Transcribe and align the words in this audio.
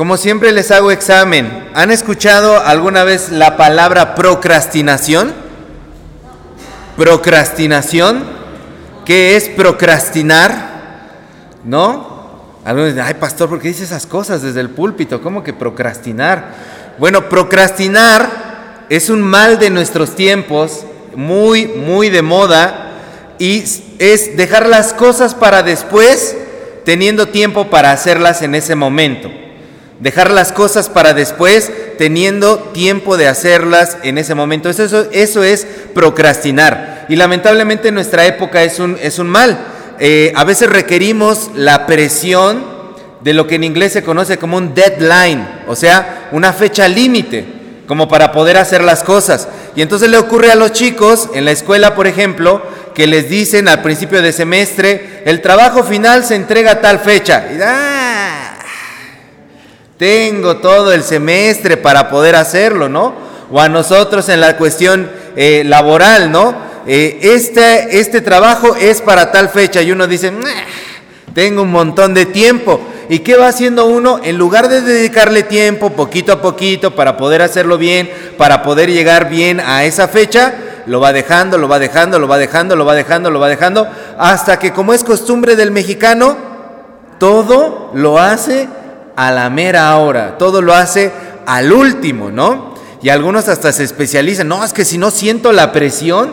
Como 0.00 0.16
siempre 0.16 0.50
les 0.52 0.70
hago 0.70 0.90
examen. 0.90 1.68
¿Han 1.74 1.90
escuchado 1.90 2.58
alguna 2.58 3.04
vez 3.04 3.28
la 3.28 3.58
palabra 3.58 4.14
procrastinación? 4.14 5.34
Procrastinación. 6.96 8.24
¿Qué 9.04 9.36
es 9.36 9.50
procrastinar? 9.50 10.70
¿No? 11.64 12.30
Algunos 12.64 12.94
dicen, 12.94 13.04
ay 13.06 13.12
pastor, 13.20 13.50
¿por 13.50 13.60
qué 13.60 13.68
dice 13.68 13.84
esas 13.84 14.06
cosas 14.06 14.40
desde 14.40 14.60
el 14.60 14.70
púlpito? 14.70 15.20
¿Cómo 15.20 15.44
que 15.44 15.52
procrastinar? 15.52 16.54
Bueno, 16.98 17.28
procrastinar 17.28 18.86
es 18.88 19.10
un 19.10 19.20
mal 19.20 19.58
de 19.58 19.68
nuestros 19.68 20.16
tiempos, 20.16 20.86
muy, 21.14 21.66
muy 21.66 22.08
de 22.08 22.22
moda, 22.22 22.92
y 23.38 23.64
es 23.98 24.34
dejar 24.34 24.64
las 24.64 24.94
cosas 24.94 25.34
para 25.34 25.62
después, 25.62 26.38
teniendo 26.86 27.28
tiempo 27.28 27.68
para 27.68 27.92
hacerlas 27.92 28.40
en 28.40 28.54
ese 28.54 28.74
momento. 28.74 29.30
Dejar 30.00 30.30
las 30.30 30.50
cosas 30.50 30.88
para 30.88 31.12
después, 31.12 31.70
teniendo 31.98 32.58
tiempo 32.58 33.18
de 33.18 33.28
hacerlas 33.28 33.98
en 34.02 34.16
ese 34.16 34.34
momento. 34.34 34.70
Eso, 34.70 35.06
eso, 35.12 35.42
es 35.42 35.66
procrastinar. 35.94 37.04
Y 37.10 37.16
lamentablemente 37.16 37.88
en 37.88 37.94
nuestra 37.94 38.24
época 38.24 38.62
es 38.62 38.78
un, 38.78 38.96
es 39.02 39.18
un 39.18 39.28
mal. 39.28 39.58
Eh, 39.98 40.32
a 40.34 40.44
veces 40.44 40.70
requerimos 40.70 41.50
la 41.54 41.86
presión 41.86 42.64
de 43.20 43.34
lo 43.34 43.46
que 43.46 43.56
en 43.56 43.64
inglés 43.64 43.92
se 43.92 44.02
conoce 44.02 44.38
como 44.38 44.56
un 44.56 44.74
deadline, 44.74 45.46
o 45.68 45.76
sea, 45.76 46.30
una 46.32 46.54
fecha 46.54 46.88
límite, 46.88 47.44
como 47.86 48.08
para 48.08 48.32
poder 48.32 48.56
hacer 48.56 48.82
las 48.82 49.04
cosas. 49.04 49.48
Y 49.76 49.82
entonces 49.82 50.08
le 50.08 50.16
ocurre 50.16 50.50
a 50.50 50.54
los 50.54 50.72
chicos 50.72 51.28
en 51.34 51.44
la 51.44 51.50
escuela, 51.50 51.94
por 51.94 52.06
ejemplo, 52.06 52.62
que 52.94 53.06
les 53.06 53.28
dicen 53.28 53.68
al 53.68 53.82
principio 53.82 54.22
de 54.22 54.32
semestre, 54.32 55.22
el 55.26 55.42
trabajo 55.42 55.84
final 55.84 56.24
se 56.24 56.36
entrega 56.36 56.72
a 56.72 56.80
tal 56.80 57.00
fecha. 57.00 57.44
Ah, 57.62 57.99
tengo 60.00 60.56
todo 60.56 60.94
el 60.94 61.02
semestre 61.02 61.76
para 61.76 62.08
poder 62.08 62.34
hacerlo, 62.34 62.88
¿no? 62.88 63.12
O 63.52 63.60
a 63.60 63.68
nosotros 63.68 64.30
en 64.30 64.40
la 64.40 64.56
cuestión 64.56 65.10
eh, 65.36 65.62
laboral, 65.66 66.32
¿no? 66.32 66.54
Eh, 66.86 67.18
este, 67.20 68.00
este 68.00 68.22
trabajo 68.22 68.76
es 68.76 69.02
para 69.02 69.30
tal 69.30 69.50
fecha 69.50 69.82
y 69.82 69.92
uno 69.92 70.06
dice, 70.06 70.32
tengo 71.34 71.60
un 71.60 71.70
montón 71.70 72.14
de 72.14 72.24
tiempo. 72.24 72.80
¿Y 73.10 73.18
qué 73.18 73.36
va 73.36 73.48
haciendo 73.48 73.84
uno? 73.84 74.20
En 74.24 74.38
lugar 74.38 74.70
de 74.70 74.80
dedicarle 74.80 75.42
tiempo 75.42 75.90
poquito 75.90 76.32
a 76.32 76.40
poquito 76.40 76.94
para 76.94 77.18
poder 77.18 77.42
hacerlo 77.42 77.76
bien, 77.76 78.10
para 78.38 78.62
poder 78.62 78.90
llegar 78.90 79.28
bien 79.28 79.60
a 79.60 79.84
esa 79.84 80.08
fecha, 80.08 80.54
lo 80.86 81.00
va 81.00 81.12
dejando, 81.12 81.58
lo 81.58 81.68
va 81.68 81.78
dejando, 81.78 82.18
lo 82.18 82.26
va 82.26 82.38
dejando, 82.38 82.74
lo 82.74 82.86
va 82.86 82.94
dejando, 82.94 83.30
lo 83.30 83.38
va 83.38 83.48
dejando, 83.48 83.86
hasta 84.18 84.58
que 84.58 84.72
como 84.72 84.94
es 84.94 85.04
costumbre 85.04 85.56
del 85.56 85.70
mexicano, 85.72 86.38
todo 87.18 87.90
lo 87.92 88.18
hace 88.18 88.66
a 89.16 89.30
la 89.30 89.50
mera 89.50 89.96
hora, 89.96 90.38
todo 90.38 90.62
lo 90.62 90.74
hace 90.74 91.12
al 91.46 91.72
último, 91.72 92.30
¿no? 92.30 92.74
Y 93.02 93.08
algunos 93.08 93.48
hasta 93.48 93.72
se 93.72 93.84
especializan, 93.84 94.48
no, 94.48 94.64
es 94.64 94.72
que 94.72 94.84
si 94.84 94.98
no 94.98 95.10
siento 95.10 95.52
la 95.52 95.72
presión, 95.72 96.32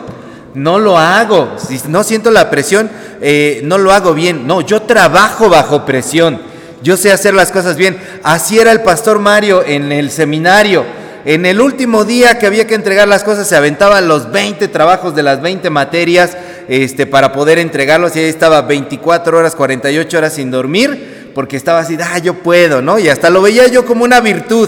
no 0.53 0.80
lo 0.80 0.97
hago, 0.97 1.56
si 1.58 1.80
no 1.88 2.03
siento 2.03 2.31
la 2.31 2.50
presión, 2.50 2.89
eh, 3.22 3.61
no 3.64 3.78
lo 3.78 3.92
hago 3.94 4.14
bien, 4.14 4.47
no, 4.47 4.61
yo 4.61 4.81
trabajo 4.81 5.50
bajo 5.50 5.86
presión, 5.86 6.42
yo 6.84 6.97
sé 6.97 7.11
hacer 7.11 7.34
las 7.34 7.52
cosas 7.52 7.78
bien, 7.78 7.97
así 8.23 8.59
era 8.59 8.72
el 8.72 8.81
pastor 8.81 9.19
Mario 9.19 9.64
en 9.66 9.91
el 9.91 10.12
seminario, 10.12 10.84
en 11.25 11.45
el 11.45 11.59
último 11.62 12.06
día 12.06 12.39
que 12.39 12.47
había 12.47 12.67
que 12.67 12.75
entregar 12.75 13.08
las 13.08 13.23
cosas, 13.23 13.47
se 13.47 13.56
aventaban 13.56 14.08
los 14.08 14.31
20 14.31 14.67
trabajos 14.69 15.16
de 15.16 15.23
las 15.23 15.41
20 15.41 15.69
materias 15.69 16.38
este, 16.67 17.06
para 17.06 17.31
poder 17.34 17.59
entregarlos 17.59 18.16
y 18.16 18.19
ahí 18.19 18.25
estaba 18.25 18.62
24 18.62 19.38
horas, 19.38 19.56
48 19.56 20.17
horas 20.17 20.34
sin 20.34 20.52
dormir, 20.52 21.16
porque 21.38 21.55
estaba 21.55 21.81
así, 21.81 21.95
ah, 22.03 22.17
yo 22.17 22.33
puedo, 22.33 22.81
¿no? 22.81 22.97
Y 22.97 23.09
hasta 23.09 23.30
lo 23.30 23.43
veía 23.43 23.67
yo 23.67 23.85
como 23.85 24.03
una 24.03 24.21
virtud. 24.21 24.67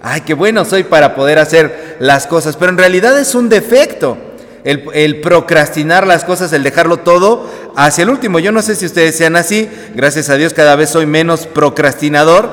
Ay, 0.00 0.22
qué 0.22 0.32
bueno 0.32 0.64
soy 0.64 0.82
para 0.84 1.14
poder 1.14 1.38
hacer 1.38 1.98
las 2.00 2.26
cosas, 2.26 2.56
pero 2.56 2.72
en 2.72 2.78
realidad 2.78 3.20
es 3.20 3.34
un 3.34 3.50
defecto. 3.50 4.16
El, 4.64 5.20
procrastinar 5.20 6.06
las 6.06 6.24
cosas, 6.24 6.54
el 6.54 6.62
dejarlo 6.62 7.00
todo 7.00 7.46
hacia 7.76 8.00
el 8.00 8.08
último. 8.08 8.38
Yo 8.38 8.50
no 8.50 8.62
sé 8.62 8.76
si 8.76 8.86
ustedes 8.86 9.14
sean 9.14 9.36
así, 9.36 9.68
gracias 9.94 10.30
a 10.30 10.36
Dios 10.36 10.54
cada 10.54 10.74
vez 10.74 10.88
soy 10.88 11.04
menos 11.04 11.46
procrastinador, 11.46 12.48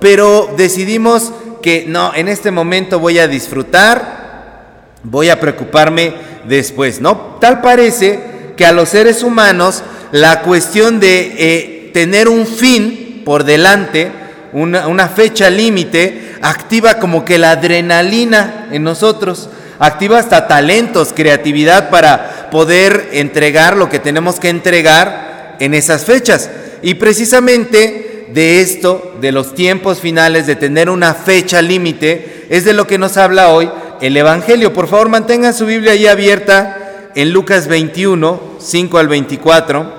pero 0.00 0.54
decidimos 0.56 1.32
que 1.60 1.86
no, 1.88 2.14
en 2.14 2.28
este 2.28 2.52
momento 2.52 3.00
voy 3.00 3.18
a 3.18 3.26
disfrutar, 3.26 4.92
voy 5.02 5.28
a 5.28 5.40
preocuparme 5.40 6.14
después, 6.46 7.00
¿no? 7.00 7.36
Tal 7.40 7.62
parece 7.62 8.52
que 8.56 8.64
a 8.64 8.70
los 8.70 8.90
seres 8.90 9.24
humanos 9.24 9.82
la 10.12 10.42
cuestión 10.42 11.00
de 11.00 11.34
eh, 11.36 11.90
tener 11.92 12.28
un 12.28 12.46
fin 12.46 13.06
por 13.28 13.44
delante, 13.44 14.10
una, 14.54 15.08
fecha 15.08 15.50
límite, 15.50 16.36
activa 16.40 16.94
como 16.94 17.26
que 17.26 17.36
la 17.36 17.50
adrenalina 17.50 18.68
en 18.72 18.82
nosotros, 18.82 19.50
activa 19.78 20.18
hasta 20.18 20.48
talentos, 20.48 21.12
creatividad 21.14 21.90
para 21.90 22.48
poder 22.50 23.10
entregar 23.12 23.76
lo 23.76 23.90
que 23.90 23.98
tenemos 23.98 24.40
que 24.40 24.48
entregar 24.48 25.56
en 25.60 25.74
esas 25.74 26.06
fechas. 26.06 26.48
Y 26.80 26.94
precisamente 26.94 28.28
de 28.32 28.62
esto, 28.62 29.18
de 29.20 29.30
los 29.30 29.54
tiempos 29.54 30.00
finales, 30.00 30.46
de 30.46 30.56
tener 30.56 30.88
una 30.88 31.12
fecha 31.12 31.60
límite, 31.60 32.46
es 32.48 32.64
de 32.64 32.72
lo 32.72 32.86
que 32.86 32.96
nos 32.96 33.18
habla 33.18 33.50
hoy 33.50 33.68
el 34.00 34.16
Evangelio. 34.16 34.72
Por 34.72 34.88
favor, 34.88 35.10
mantengan 35.10 35.52
su 35.52 35.66
Biblia 35.66 35.92
ahí 35.92 36.06
abierta 36.06 37.10
en 37.14 37.34
Lucas 37.34 37.68
21, 37.68 38.40
5 38.58 38.98
al 38.98 39.08
24, 39.08 39.97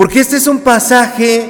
porque 0.00 0.20
este 0.20 0.38
es 0.38 0.46
un 0.46 0.60
pasaje 0.60 1.44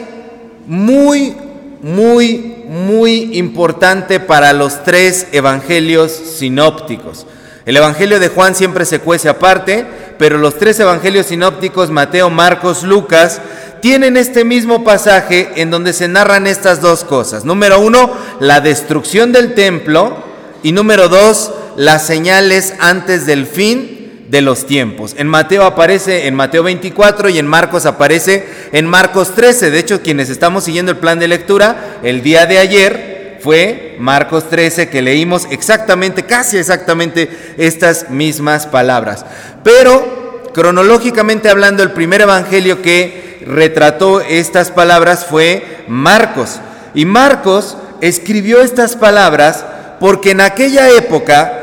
muy, 0.66 1.36
muy, 1.82 2.64
muy 2.66 3.38
importante 3.38 4.18
para 4.18 4.52
los 4.52 4.82
tres 4.82 5.28
evangelios 5.30 6.10
sinópticos. 6.10 7.28
El 7.64 7.76
Evangelio 7.76 8.18
de 8.18 8.26
Juan 8.26 8.56
siempre 8.56 8.86
se 8.86 8.98
cuece 8.98 9.28
aparte, 9.28 9.86
pero 10.18 10.36
los 10.36 10.58
tres 10.58 10.80
evangelios 10.80 11.26
sinópticos, 11.26 11.90
Mateo, 11.90 12.28
Marcos, 12.28 12.82
Lucas, 12.82 13.40
tienen 13.82 14.16
este 14.16 14.44
mismo 14.44 14.82
pasaje 14.82 15.52
en 15.54 15.70
donde 15.70 15.92
se 15.92 16.08
narran 16.08 16.48
estas 16.48 16.80
dos 16.80 17.04
cosas. 17.04 17.44
Número 17.44 17.78
uno, 17.78 18.12
la 18.40 18.60
destrucción 18.60 19.30
del 19.30 19.54
templo 19.54 20.24
y 20.64 20.72
número 20.72 21.08
dos, 21.08 21.52
las 21.76 22.04
señales 22.04 22.74
antes 22.80 23.26
del 23.26 23.46
fin 23.46 23.99
de 24.30 24.40
los 24.40 24.64
tiempos. 24.64 25.14
En 25.18 25.26
Mateo 25.26 25.64
aparece 25.64 26.28
en 26.28 26.34
Mateo 26.36 26.62
24 26.62 27.28
y 27.30 27.38
en 27.38 27.48
Marcos 27.48 27.84
aparece 27.84 28.46
en 28.72 28.86
Marcos 28.86 29.34
13. 29.34 29.72
De 29.72 29.78
hecho, 29.78 30.02
quienes 30.02 30.30
estamos 30.30 30.64
siguiendo 30.64 30.92
el 30.92 30.98
plan 30.98 31.18
de 31.18 31.26
lectura, 31.26 31.98
el 32.04 32.22
día 32.22 32.46
de 32.46 32.58
ayer 32.58 33.38
fue 33.42 33.96
Marcos 33.98 34.48
13 34.48 34.88
que 34.88 35.02
leímos 35.02 35.48
exactamente, 35.50 36.24
casi 36.24 36.58
exactamente 36.58 37.28
estas 37.58 38.10
mismas 38.10 38.66
palabras. 38.66 39.26
Pero 39.64 40.42
cronológicamente 40.54 41.48
hablando, 41.48 41.82
el 41.82 41.90
primer 41.90 42.20
evangelio 42.20 42.82
que 42.82 43.42
retrató 43.44 44.20
estas 44.20 44.70
palabras 44.70 45.26
fue 45.26 45.84
Marcos. 45.88 46.60
Y 46.94 47.04
Marcos 47.04 47.76
escribió 48.00 48.60
estas 48.60 48.94
palabras 48.94 49.64
porque 49.98 50.30
en 50.30 50.40
aquella 50.40 50.88
época 50.90 51.59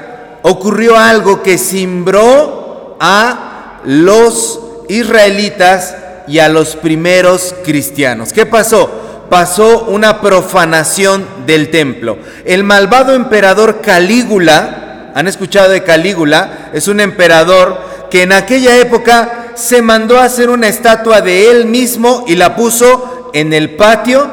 ocurrió 0.48 0.98
algo 0.98 1.44
que 1.44 1.58
cimbró 1.58 2.98
a 3.00 3.82
los 3.84 4.60
israelitas 4.88 5.96
y 6.28 6.40
a 6.40 6.50
los 6.50 6.76
primeros 6.76 7.54
cristianos. 7.66 8.32
¿Qué 8.32 8.46
pasó? 8.46 9.26
Pasó 9.30 9.86
una 9.86 10.22
profanación 10.22 11.26
del 11.46 11.70
templo. 11.70 12.18
El 12.46 12.64
malvado 12.64 13.14
emperador 13.14 13.82
Calígula, 13.82 15.12
¿han 15.14 15.28
escuchado 15.28 15.70
de 15.70 15.84
Calígula? 15.84 16.70
Es 16.74 16.88
un 16.88 17.02
emperador 17.02 17.78
que 18.10 18.24
en 18.24 18.32
aquella 18.32 18.78
época 18.78 19.52
se 19.56 19.82
mandó 19.82 20.18
a 20.18 20.26
hacer 20.26 20.50
una 20.50 20.70
estatua 20.70 21.20
de 21.20 21.52
él 21.52 21.66
mismo 21.66 22.24
y 22.26 22.36
la 22.36 22.56
puso 22.56 23.32
en 23.34 23.52
el 23.52 23.72
patio 23.72 24.30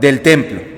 del 0.00 0.22
templo. 0.22 0.71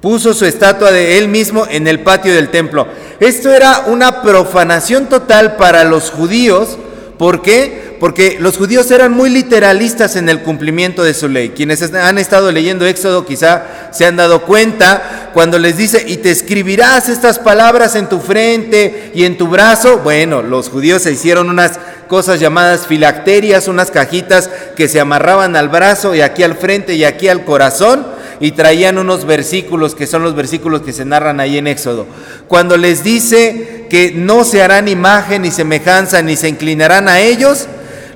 Puso 0.00 0.32
su 0.34 0.44
estatua 0.44 0.92
de 0.92 1.18
él 1.18 1.28
mismo 1.28 1.66
en 1.68 1.88
el 1.88 2.00
patio 2.00 2.34
del 2.34 2.50
templo. 2.50 2.86
Esto 3.20 3.52
era 3.52 3.84
una 3.86 4.22
profanación 4.22 5.08
total 5.08 5.56
para 5.56 5.84
los 5.84 6.10
judíos. 6.10 6.78
¿Por 7.18 7.42
qué? 7.42 7.88
porque 7.98 8.38
los 8.40 8.56
judíos 8.56 8.90
eran 8.90 9.12
muy 9.12 9.30
literalistas 9.30 10.16
en 10.16 10.28
el 10.28 10.42
cumplimiento 10.42 11.02
de 11.02 11.14
su 11.14 11.28
ley. 11.28 11.50
Quienes 11.50 11.82
han 11.94 12.18
estado 12.18 12.52
leyendo 12.52 12.86
Éxodo 12.86 13.26
quizá 13.26 13.90
se 13.92 14.06
han 14.06 14.16
dado 14.16 14.42
cuenta 14.42 15.30
cuando 15.32 15.58
les 15.58 15.76
dice, 15.76 16.04
y 16.06 16.18
te 16.18 16.30
escribirás 16.30 17.08
estas 17.08 17.38
palabras 17.38 17.96
en 17.96 18.08
tu 18.08 18.20
frente 18.20 19.12
y 19.14 19.24
en 19.24 19.36
tu 19.36 19.48
brazo. 19.48 19.98
Bueno, 19.98 20.42
los 20.42 20.68
judíos 20.68 21.02
se 21.02 21.12
hicieron 21.12 21.50
unas 21.50 21.78
cosas 22.08 22.40
llamadas 22.40 22.86
filacterias, 22.86 23.68
unas 23.68 23.90
cajitas 23.90 24.48
que 24.76 24.88
se 24.88 25.00
amarraban 25.00 25.56
al 25.56 25.68
brazo 25.68 26.14
y 26.14 26.20
aquí 26.20 26.42
al 26.42 26.56
frente 26.56 26.94
y 26.94 27.04
aquí 27.04 27.28
al 27.28 27.44
corazón 27.44 28.17
y 28.40 28.52
traían 28.52 28.98
unos 28.98 29.24
versículos 29.24 29.94
que 29.94 30.06
son 30.06 30.22
los 30.22 30.34
versículos 30.34 30.82
que 30.82 30.92
se 30.92 31.04
narran 31.04 31.40
ahí 31.40 31.58
en 31.58 31.66
Éxodo. 31.66 32.06
Cuando 32.46 32.76
les 32.76 33.02
dice 33.02 33.86
que 33.90 34.12
no 34.12 34.44
se 34.44 34.62
harán 34.62 34.88
imagen 34.88 35.42
ni 35.42 35.50
semejanza 35.50 36.22
ni 36.22 36.36
se 36.36 36.48
inclinarán 36.48 37.08
a 37.08 37.20
ellos, 37.20 37.66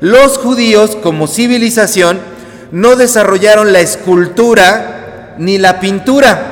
los 0.00 0.38
judíos 0.38 0.96
como 1.02 1.26
civilización 1.26 2.20
no 2.72 2.96
desarrollaron 2.96 3.72
la 3.72 3.80
escultura 3.80 5.34
ni 5.38 5.58
la 5.58 5.80
pintura. 5.80 6.51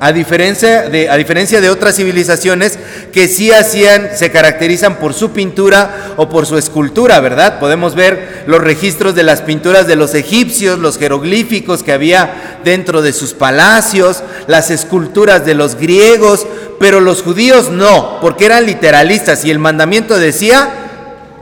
A 0.00 0.12
diferencia, 0.12 0.88
de, 0.88 1.10
a 1.10 1.16
diferencia 1.16 1.60
de 1.60 1.70
otras 1.70 1.96
civilizaciones 1.96 2.78
que 3.12 3.26
sí 3.26 3.50
hacían, 3.50 4.10
se 4.14 4.30
caracterizan 4.30 4.96
por 4.96 5.12
su 5.12 5.32
pintura 5.32 6.14
o 6.16 6.28
por 6.28 6.46
su 6.46 6.56
escultura, 6.56 7.18
¿verdad? 7.20 7.58
Podemos 7.58 7.94
ver 7.94 8.44
los 8.46 8.60
registros 8.60 9.14
de 9.14 9.24
las 9.24 9.42
pinturas 9.42 9.86
de 9.86 9.96
los 9.96 10.14
egipcios, 10.14 10.78
los 10.78 10.98
jeroglíficos 10.98 11.82
que 11.82 11.92
había 11.92 12.60
dentro 12.64 13.02
de 13.02 13.12
sus 13.12 13.34
palacios, 13.34 14.22
las 14.46 14.70
esculturas 14.70 15.44
de 15.44 15.54
los 15.54 15.74
griegos, 15.74 16.46
pero 16.78 17.00
los 17.00 17.22
judíos 17.22 17.70
no, 17.70 18.20
porque 18.20 18.46
eran 18.46 18.66
literalistas 18.66 19.44
y 19.44 19.50
el 19.50 19.58
mandamiento 19.58 20.16
decía, 20.16 20.68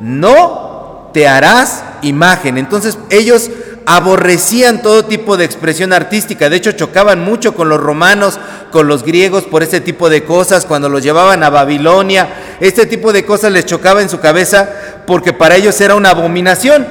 no 0.00 1.11
te 1.12 1.29
harás 1.29 1.82
imagen. 2.03 2.58
Entonces 2.58 2.99
ellos 3.11 3.50
aborrecían 3.86 4.82
todo 4.82 5.04
tipo 5.04 5.36
de 5.36 5.44
expresión 5.44 5.92
artística, 5.92 6.50
de 6.50 6.56
hecho 6.56 6.72
chocaban 6.72 7.24
mucho 7.24 7.54
con 7.54 7.68
los 7.68 7.80
romanos, 7.80 8.38
con 8.72 8.88
los 8.88 9.04
griegos 9.04 9.44
por 9.44 9.62
este 9.62 9.80
tipo 9.80 10.10
de 10.10 10.24
cosas, 10.24 10.66
cuando 10.66 10.88
los 10.88 11.04
llevaban 11.04 11.44
a 11.44 11.50
Babilonia, 11.50 12.28
este 12.60 12.86
tipo 12.86 13.12
de 13.12 13.24
cosas 13.24 13.52
les 13.52 13.64
chocaba 13.64 14.02
en 14.02 14.08
su 14.08 14.18
cabeza 14.18 14.68
porque 15.06 15.32
para 15.32 15.54
ellos 15.54 15.80
era 15.80 15.94
una 15.94 16.10
abominación. 16.10 16.86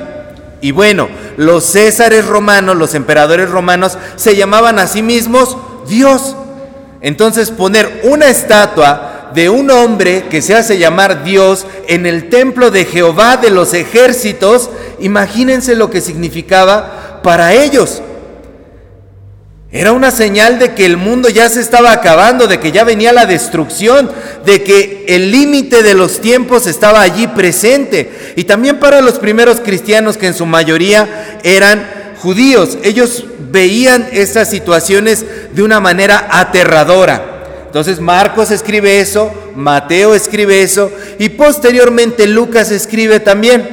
Y 0.62 0.72
bueno, 0.72 1.10
los 1.36 1.66
césares 1.66 2.26
romanos, 2.26 2.78
los 2.78 2.96
emperadores 2.96 3.50
romanos, 3.50 3.98
se 4.16 4.36
llamaban 4.36 4.80
a 4.80 4.88
sí 4.88 5.02
mismos 5.02 5.58
Dios. 5.88 6.36
Entonces 7.02 7.52
poner 7.52 8.02
una 8.04 8.30
estatua 8.30 9.15
de 9.34 9.50
un 9.50 9.72
hombre 9.72 10.26
que 10.30 10.42
se 10.42 10.56
hace 10.56 10.78
llamar 10.78 11.24
Dios 11.24 11.66
en 11.88 12.06
el 12.06 12.30
templo 12.30 12.72
de 12.72 12.86
Jehová 12.86 13.38
de 13.38 13.50
los 13.50 13.74
ejércitos, 13.74 14.70
imagínense 15.00 15.76
lo 15.76 15.90
que 15.90 16.02
significaba 16.02 17.22
para 17.24 17.54
ellos. 17.54 18.02
Era 19.72 19.92
una 19.92 20.10
señal 20.10 20.58
de 20.58 20.74
que 20.74 20.86
el 20.86 20.96
mundo 20.96 21.28
ya 21.28 21.50
se 21.50 21.60
estaba 21.60 21.92
acabando, 21.92 22.48
de 22.48 22.62
que 22.62 22.72
ya 22.72 22.86
venía 22.86 23.12
la 23.12 23.26
destrucción, 23.26 24.10
de 24.46 24.64
que 24.64 25.04
el 25.10 25.32
límite 25.32 25.84
de 25.84 25.94
los 25.94 26.22
tiempos 26.22 26.66
estaba 26.66 27.02
allí 27.02 27.28
presente. 27.28 28.34
Y 28.38 28.46
también 28.46 28.80
para 28.80 29.02
los 29.02 29.20
primeros 29.20 29.60
cristianos 29.60 30.16
que 30.16 30.28
en 30.28 30.34
su 30.34 30.46
mayoría 30.46 31.40
eran 31.44 31.86
judíos, 32.20 32.78
ellos 32.84 33.26
veían 33.52 34.08
estas 34.14 34.50
situaciones 34.50 35.26
de 35.52 35.62
una 35.62 35.82
manera 35.82 36.26
aterradora. 36.32 37.35
Entonces 37.76 38.00
Marcos 38.00 38.52
escribe 38.52 39.02
eso, 39.02 39.34
Mateo 39.54 40.16
escribe 40.16 40.62
eso 40.62 40.90
y 41.20 41.28
posteriormente 41.28 42.26
Lucas 42.26 42.72
escribe 42.72 43.20
también. 43.20 43.68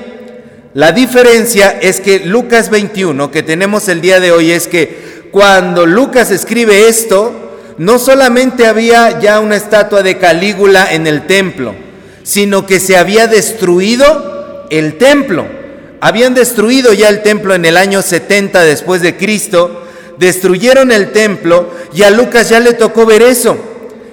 La 0.74 0.90
diferencia 0.90 1.78
es 1.80 2.00
que 2.00 2.18
Lucas 2.18 2.68
21 2.68 3.30
que 3.30 3.44
tenemos 3.44 3.86
el 3.86 4.00
día 4.00 4.18
de 4.18 4.32
hoy 4.32 4.50
es 4.50 4.66
que 4.66 5.28
cuando 5.30 5.86
Lucas 5.86 6.32
escribe 6.32 6.88
esto, 6.88 7.32
no 7.78 8.00
solamente 8.00 8.66
había 8.66 9.20
ya 9.20 9.38
una 9.38 9.54
estatua 9.54 10.02
de 10.02 10.18
Calígula 10.18 10.92
en 10.92 11.06
el 11.06 11.28
templo, 11.28 11.72
sino 12.24 12.66
que 12.66 12.80
se 12.80 12.96
había 12.96 13.28
destruido 13.28 14.66
el 14.70 14.98
templo. 14.98 15.46
Habían 16.00 16.34
destruido 16.34 16.92
ya 16.92 17.08
el 17.08 17.22
templo 17.22 17.54
en 17.54 17.64
el 17.64 17.76
año 17.76 18.02
70 18.02 18.64
después 18.64 19.00
de 19.00 19.16
Cristo, 19.16 19.86
destruyeron 20.18 20.90
el 20.90 21.12
templo 21.12 21.70
y 21.94 22.02
a 22.02 22.10
Lucas 22.10 22.48
ya 22.48 22.58
le 22.58 22.72
tocó 22.72 23.06
ver 23.06 23.22
eso. 23.22 23.68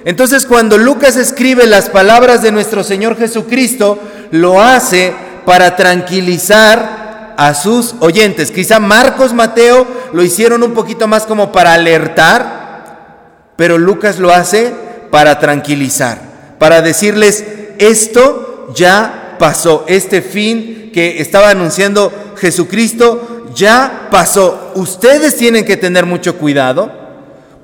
Entonces 0.05 0.45
cuando 0.45 0.77
Lucas 0.77 1.17
escribe 1.17 1.65
las 1.65 1.89
palabras 1.89 2.41
de 2.41 2.51
nuestro 2.51 2.83
Señor 2.83 3.17
Jesucristo, 3.17 3.99
lo 4.31 4.61
hace 4.61 5.13
para 5.45 5.75
tranquilizar 5.75 7.33
a 7.37 7.53
sus 7.53 7.95
oyentes. 7.99 8.51
Quizá 8.51 8.79
Marcos, 8.79 9.33
Mateo 9.33 9.87
lo 10.13 10.23
hicieron 10.23 10.63
un 10.63 10.73
poquito 10.73 11.07
más 11.07 11.25
como 11.25 11.51
para 11.51 11.73
alertar, 11.73 13.53
pero 13.55 13.77
Lucas 13.77 14.19
lo 14.19 14.31
hace 14.31 14.73
para 15.09 15.39
tranquilizar, 15.39 16.19
para 16.59 16.81
decirles, 16.81 17.43
esto 17.77 18.71
ya 18.75 19.37
pasó, 19.39 19.85
este 19.87 20.21
fin 20.21 20.91
que 20.93 21.21
estaba 21.21 21.49
anunciando 21.49 22.11
Jesucristo 22.37 23.47
ya 23.55 24.07
pasó. 24.11 24.71
Ustedes 24.75 25.35
tienen 25.37 25.65
que 25.65 25.77
tener 25.77 26.05
mucho 26.05 26.37
cuidado 26.37 26.98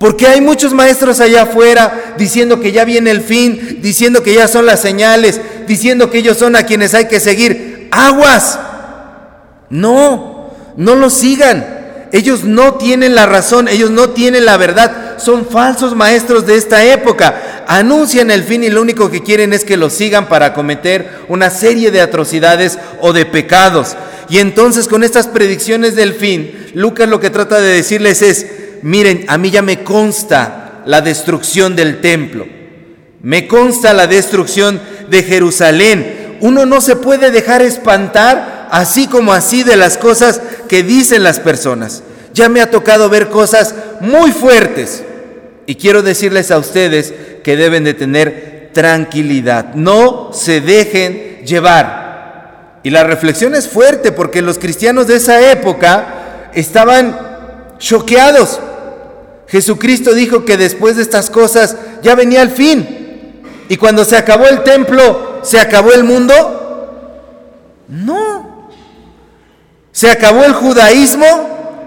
porque 0.05 0.27
hay 0.27 0.39
muchos 0.39 0.71
maestros 0.71 1.19
allá 1.19 1.41
afuera 1.41 2.13
diciendo 2.15 2.59
que 2.59 2.71
ya 2.71 2.85
viene 2.85 3.09
el 3.09 3.21
fin, 3.21 3.79
diciendo 3.81 4.21
que 4.21 4.35
ya 4.35 4.47
son 4.47 4.67
las 4.67 4.79
señales, 4.79 5.41
diciendo 5.67 6.11
que 6.11 6.19
ellos 6.19 6.37
son 6.37 6.55
a 6.55 6.61
quienes 6.61 6.93
hay 6.93 7.07
que 7.07 7.19
seguir. 7.19 7.87
Aguas. 7.89 8.59
No, 9.71 10.53
no 10.77 10.93
los 10.93 11.11
sigan. 11.11 11.65
Ellos 12.11 12.43
no 12.43 12.75
tienen 12.75 13.15
la 13.15 13.25
razón, 13.25 13.67
ellos 13.67 13.89
no 13.89 14.11
tienen 14.11 14.45
la 14.45 14.57
verdad. 14.57 15.17
Son 15.17 15.47
falsos 15.47 15.95
maestros 15.95 16.45
de 16.45 16.55
esta 16.55 16.83
época. 16.83 17.65
Anuncian 17.67 18.29
el 18.29 18.43
fin 18.43 18.63
y 18.63 18.69
lo 18.69 18.83
único 18.83 19.09
que 19.09 19.23
quieren 19.23 19.53
es 19.53 19.65
que 19.65 19.75
los 19.75 19.93
sigan 19.93 20.29
para 20.29 20.53
cometer 20.53 21.25
una 21.29 21.49
serie 21.49 21.89
de 21.89 22.01
atrocidades 22.01 22.77
o 23.01 23.11
de 23.11 23.25
pecados. 23.25 23.97
Y 24.29 24.37
entonces 24.37 24.87
con 24.87 25.03
estas 25.03 25.25
predicciones 25.25 25.95
del 25.95 26.13
fin, 26.13 26.69
Lucas 26.75 27.09
lo 27.09 27.19
que 27.19 27.31
trata 27.31 27.59
de 27.59 27.73
decirles 27.73 28.21
es, 28.21 28.45
miren, 28.85 29.25
a 29.29 29.39
mí 29.39 29.49
ya 29.49 29.63
me 29.63 29.83
consta 29.83 30.83
la 30.85 31.01
destrucción 31.01 31.75
del 31.75 32.01
templo, 32.01 32.45
me 33.23 33.47
consta 33.47 33.93
la 33.93 34.05
destrucción 34.05 34.79
de 35.09 35.23
Jerusalén. 35.23 36.37
Uno 36.41 36.67
no 36.67 36.79
se 36.81 36.95
puede 36.95 37.31
dejar 37.31 37.63
espantar 37.63 38.67
así 38.69 39.07
como 39.07 39.33
así 39.33 39.63
de 39.63 39.75
las 39.75 39.97
cosas 39.97 40.39
que 40.69 40.83
dicen 40.83 41.23
las 41.23 41.39
personas. 41.39 42.03
Ya 42.35 42.47
me 42.47 42.61
ha 42.61 42.69
tocado 42.69 43.09
ver 43.09 43.29
cosas 43.29 43.73
muy 44.01 44.31
fuertes 44.31 45.03
y 45.65 45.75
quiero 45.75 46.03
decirles 46.03 46.51
a 46.51 46.59
ustedes 46.59 47.11
que 47.43 47.57
deben 47.57 47.85
de 47.85 47.95
tener 47.95 48.69
tranquilidad. 48.71 49.73
No 49.73 50.31
se 50.31 50.61
dejen 50.61 51.43
llevar. 51.43 52.81
Y 52.83 52.91
la 52.91 53.03
reflexión 53.03 53.55
es 53.55 53.67
fuerte 53.67 54.11
porque 54.11 54.43
los 54.43 54.59
cristianos 54.59 55.07
de 55.07 55.15
esa 55.15 55.49
época 55.49 56.51
estaban 56.53 57.17
choqueados 57.79 58.59
Jesucristo 59.47 60.13
dijo 60.13 60.45
que 60.45 60.57
después 60.57 60.95
de 60.95 61.03
estas 61.03 61.29
cosas 61.29 61.75
ya 62.01 62.15
venía 62.15 62.41
el 62.41 62.49
fin. 62.49 63.43
Y 63.69 63.77
cuando 63.77 64.05
se 64.05 64.17
acabó 64.17 64.45
el 64.45 64.63
templo, 64.63 65.39
¿se 65.43 65.59
acabó 65.59 65.93
el 65.93 66.03
mundo? 66.03 67.83
No. 67.87 68.69
¿Se 69.91 70.09
acabó 70.09 70.43
el 70.43 70.53
judaísmo? 70.53 71.25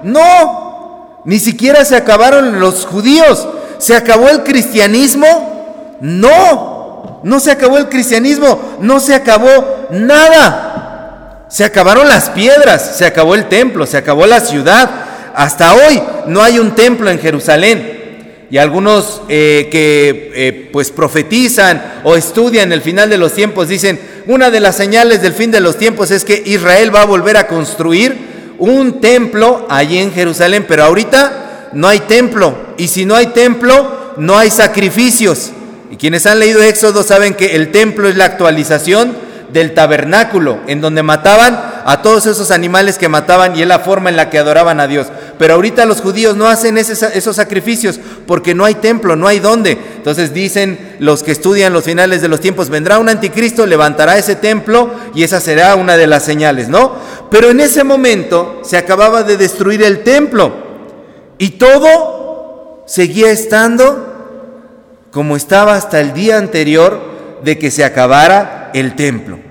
No. 0.02 1.22
Ni 1.24 1.38
siquiera 1.38 1.84
se 1.84 1.96
acabaron 1.96 2.60
los 2.60 2.86
judíos. 2.86 3.46
¿Se 3.78 3.94
acabó 3.94 4.28
el 4.28 4.44
cristianismo? 4.44 5.96
No. 6.00 7.20
No 7.22 7.40
se 7.40 7.50
acabó 7.50 7.76
el 7.76 7.88
cristianismo. 7.88 8.60
No 8.80 9.00
se 9.00 9.14
acabó 9.14 9.88
nada. 9.90 11.46
Se 11.48 11.64
acabaron 11.64 12.08
las 12.08 12.30
piedras. 12.30 12.96
Se 12.96 13.04
acabó 13.04 13.34
el 13.34 13.48
templo. 13.48 13.86
Se 13.86 13.96
acabó 13.96 14.26
la 14.26 14.40
ciudad 14.40 15.07
hasta 15.38 15.72
hoy 15.72 16.02
no 16.26 16.42
hay 16.42 16.58
un 16.58 16.74
templo 16.74 17.08
en 17.08 17.20
Jerusalén. 17.20 18.46
Y 18.50 18.58
algunos 18.58 19.22
eh, 19.28 19.68
que 19.70 20.32
eh, 20.34 20.68
pues 20.72 20.90
profetizan 20.90 22.00
o 22.02 22.16
estudian 22.16 22.72
el 22.72 22.82
final 22.82 23.08
de 23.08 23.18
los 23.18 23.34
tiempos 23.34 23.68
dicen, 23.68 24.00
una 24.26 24.50
de 24.50 24.58
las 24.58 24.74
señales 24.74 25.22
del 25.22 25.34
fin 25.34 25.52
de 25.52 25.60
los 25.60 25.78
tiempos 25.78 26.10
es 26.10 26.24
que 26.24 26.42
Israel 26.44 26.92
va 26.92 27.02
a 27.02 27.06
volver 27.06 27.36
a 27.36 27.46
construir 27.46 28.16
un 28.58 29.00
templo 29.00 29.64
allí 29.70 29.98
en 29.98 30.12
Jerusalén, 30.12 30.64
pero 30.66 30.82
ahorita 30.82 31.68
no 31.72 31.86
hay 31.86 32.00
templo. 32.00 32.56
Y 32.76 32.88
si 32.88 33.04
no 33.04 33.14
hay 33.14 33.28
templo, 33.28 34.14
no 34.16 34.36
hay 34.36 34.50
sacrificios. 34.50 35.52
Y 35.92 35.96
quienes 35.98 36.26
han 36.26 36.40
leído 36.40 36.64
Éxodo 36.64 37.04
saben 37.04 37.34
que 37.34 37.54
el 37.54 37.70
templo 37.70 38.08
es 38.08 38.16
la 38.16 38.24
actualización 38.24 39.14
del 39.52 39.72
tabernáculo, 39.72 40.58
en 40.66 40.80
donde 40.80 41.02
mataban 41.02 41.58
a 41.84 42.02
todos 42.02 42.26
esos 42.26 42.50
animales 42.50 42.98
que 42.98 43.08
mataban 43.08 43.56
y 43.56 43.62
es 43.62 43.68
la 43.68 43.78
forma 43.78 44.10
en 44.10 44.16
la 44.16 44.30
que 44.30 44.38
adoraban 44.38 44.80
a 44.80 44.86
Dios. 44.86 45.06
Pero 45.38 45.54
ahorita 45.54 45.86
los 45.86 46.00
judíos 46.00 46.36
no 46.36 46.48
hacen 46.48 46.76
esos 46.78 47.36
sacrificios 47.36 48.00
porque 48.26 48.54
no 48.54 48.64
hay 48.64 48.74
templo, 48.74 49.14
no 49.14 49.28
hay 49.28 49.38
dónde. 49.38 49.78
Entonces 49.96 50.34
dicen 50.34 50.96
los 50.98 51.22
que 51.22 51.32
estudian 51.32 51.72
los 51.72 51.84
finales 51.84 52.20
de 52.20 52.28
los 52.28 52.40
tiempos, 52.40 52.70
vendrá 52.70 52.98
un 52.98 53.08
anticristo, 53.08 53.64
levantará 53.64 54.18
ese 54.18 54.34
templo 54.36 54.90
y 55.14 55.22
esa 55.22 55.40
será 55.40 55.76
una 55.76 55.96
de 55.96 56.08
las 56.08 56.24
señales, 56.24 56.68
¿no? 56.68 56.96
Pero 57.30 57.50
en 57.50 57.60
ese 57.60 57.84
momento 57.84 58.60
se 58.64 58.76
acababa 58.76 59.22
de 59.22 59.36
destruir 59.36 59.82
el 59.82 60.02
templo 60.02 60.52
y 61.38 61.50
todo 61.50 62.82
seguía 62.86 63.30
estando 63.30 64.06
como 65.12 65.36
estaba 65.36 65.74
hasta 65.74 66.00
el 66.00 66.12
día 66.14 66.36
anterior 66.38 67.00
de 67.44 67.58
que 67.58 67.70
se 67.70 67.84
acabara 67.84 68.70
el 68.74 68.96
templo. 68.96 69.47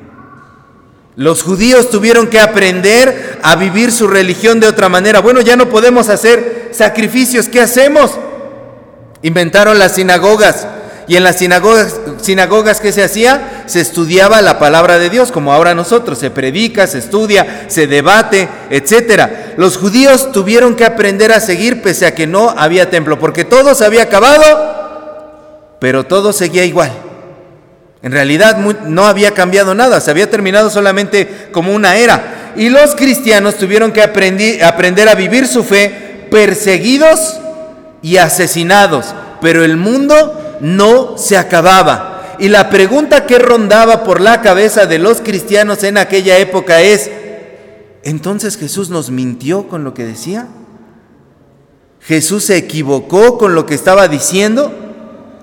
Los 1.17 1.41
judíos 1.41 1.89
tuvieron 1.89 2.27
que 2.27 2.39
aprender 2.39 3.39
a 3.41 3.55
vivir 3.55 3.91
su 3.91 4.07
religión 4.07 4.59
de 4.59 4.67
otra 4.67 4.88
manera. 4.88 5.19
Bueno, 5.19 5.41
ya 5.41 5.55
no 5.55 5.67
podemos 5.67 6.09
hacer 6.09 6.69
sacrificios. 6.71 7.50
¿Qué 7.50 7.59
hacemos? 7.59 8.12
Inventaron 9.24 9.79
las 9.79 9.95
sinagogas. 9.95 10.67
Y 11.07 11.15
en 11.15 11.24
las 11.24 11.38
sinagogas, 11.38 11.95
sinagogas 12.21 12.79
que 12.81 12.91
se 12.91 13.03
hacía, 13.03 13.63
se 13.65 13.81
estudiaba 13.81 14.43
la 14.43 14.59
palabra 14.59 15.00
de 15.00 15.09
Dios, 15.09 15.31
como 15.31 15.53
ahora 15.53 15.74
nosotros, 15.74 16.19
se 16.19 16.29
predica, 16.29 16.86
se 16.86 17.00
estudia, 17.00 17.65
se 17.67 17.88
debate, 17.88 18.47
etc. 18.69 19.55
Los 19.57 19.77
judíos 19.77 20.31
tuvieron 20.31 20.75
que 20.75 20.86
aprender 20.86 21.31
a 21.31 21.39
seguir 21.39 21.81
pese 21.81 22.05
a 22.05 22.13
que 22.13 22.27
no 22.27 22.53
había 22.55 22.91
templo, 22.91 23.17
porque 23.17 23.43
todo 23.43 23.74
se 23.74 23.86
había 23.86 24.03
acabado, 24.03 25.77
pero 25.79 26.05
todo 26.05 26.31
seguía 26.31 26.63
igual. 26.63 27.06
En 28.01 28.11
realidad 28.11 28.57
no 28.57 29.05
había 29.05 29.33
cambiado 29.33 29.73
nada, 29.73 29.99
se 29.99 30.11
había 30.11 30.29
terminado 30.29 30.69
solamente 30.69 31.49
como 31.51 31.73
una 31.73 31.97
era. 31.97 32.53
Y 32.55 32.69
los 32.69 32.95
cristianos 32.95 33.55
tuvieron 33.55 33.91
que 33.91 34.01
aprender 34.01 35.09
a 35.09 35.15
vivir 35.15 35.47
su 35.47 35.63
fe 35.63 36.27
perseguidos 36.29 37.39
y 38.01 38.17
asesinados, 38.17 39.13
pero 39.41 39.63
el 39.63 39.77
mundo 39.77 40.57
no 40.61 41.17
se 41.17 41.37
acababa. 41.37 42.35
Y 42.39 42.49
la 42.49 42.69
pregunta 42.69 43.25
que 43.25 43.39
rondaba 43.39 44.03
por 44.03 44.21
la 44.21 44.41
cabeza 44.41 44.85
de 44.85 44.99
los 44.99 45.21
cristianos 45.21 45.83
en 45.83 45.97
aquella 45.97 46.37
época 46.37 46.81
es, 46.81 47.09
¿entonces 48.03 48.57
Jesús 48.57 48.89
nos 48.89 49.09
mintió 49.09 49.67
con 49.67 49.83
lo 49.83 49.93
que 49.93 50.05
decía? 50.05 50.47
¿Jesús 51.99 52.45
se 52.45 52.57
equivocó 52.57 53.37
con 53.37 53.55
lo 53.55 53.65
que 53.65 53.73
estaba 53.73 54.07
diciendo? 54.07 54.71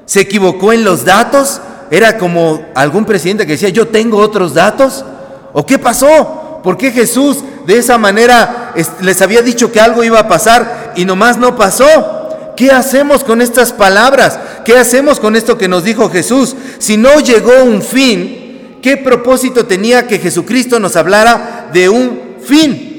¿Se 0.07 0.21
equivocó 0.21 0.73
en 0.73 0.85
los 0.85 1.05
datos? 1.05 1.61
¿Era 1.91 2.19
como 2.19 2.67
algún 2.75 3.05
presidente 3.05 3.47
que 3.47 3.53
decía, 3.53 3.69
yo 3.69 3.89
tengo 3.89 4.19
otros 4.19 4.55
datos? 4.55 5.05
¿O 5.53 5.65
qué 5.65 5.79
pasó? 5.79 6.61
¿Por 6.63 6.77
qué 6.77 6.91
Jesús 6.91 7.45
de 7.67 7.79
esa 7.79 7.99
manera 7.99 8.73
les 9.01 9.23
había 9.23 9.43
dicho 9.43 9.71
que 9.71 9.81
algo 9.81 10.03
iba 10.03 10.19
a 10.19 10.29
pasar 10.29 10.93
y 10.97 11.05
nomás 11.05 11.37
no 11.39 11.57
pasó? 11.57 12.55
¿Qué 12.57 12.71
hacemos 12.71 13.25
con 13.25 13.43
estas 13.43 13.73
palabras? 13.73 14.39
¿Qué 14.65 14.77
hacemos 14.77 15.21
con 15.21 15.37
esto 15.37 15.59
que 15.59 15.69
nos 15.69 15.85
dijo 15.85 16.09
Jesús? 16.09 16.55
Si 16.79 16.97
no 16.97 17.21
llegó 17.21 17.65
un 17.65 17.83
fin, 17.83 18.79
¿qué 18.81 18.97
propósito 18.97 19.67
tenía 19.67 20.07
que 20.07 20.19
Jesucristo 20.19 20.81
nos 20.81 20.97
hablara 20.97 21.69
de 21.73 21.89
un 21.89 22.21
fin? 22.43 22.95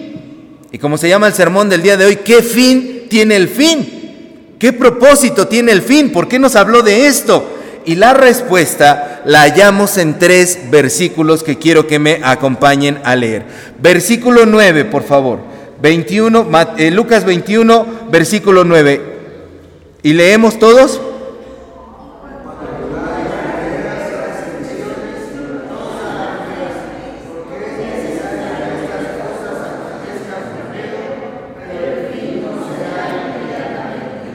Y 0.71 0.77
como 0.77 0.97
se 0.97 1.07
llama 1.09 1.27
el 1.27 1.33
sermón 1.33 1.69
del 1.69 1.81
día 1.81 1.97
de 1.97 2.05
hoy, 2.05 2.17
¿qué 2.17 2.43
fin 2.43 3.05
tiene 3.09 3.37
el 3.37 3.47
fin? 3.47 4.55
¿Qué 4.59 4.73
propósito 4.73 5.47
tiene 5.47 5.71
el 5.71 5.81
fin? 5.81 6.11
¿Por 6.11 6.27
qué 6.27 6.37
nos 6.37 6.55
habló 6.55 6.81
de 6.81 7.07
esto? 7.07 7.54
Y 7.85 7.95
la 7.95 8.13
respuesta 8.13 9.21
la 9.25 9.41
hallamos 9.41 9.97
en 9.97 10.17
tres 10.17 10.59
versículos 10.71 11.43
que 11.43 11.59
quiero 11.59 11.85
que 11.85 11.99
me 11.99 12.19
acompañen 12.23 12.99
a 13.03 13.15
leer. 13.15 13.45
Versículo 13.79 14.45
9, 14.45 14.85
por 14.85 15.03
favor. 15.03 15.39
21, 15.81 16.47
eh, 16.77 16.89
Lucas 16.89 17.25
21, 17.25 17.85
versículo 18.09 18.63
9. 18.63 19.01
¿Y 20.01 20.13
leemos 20.13 20.57
todos? 20.57 20.99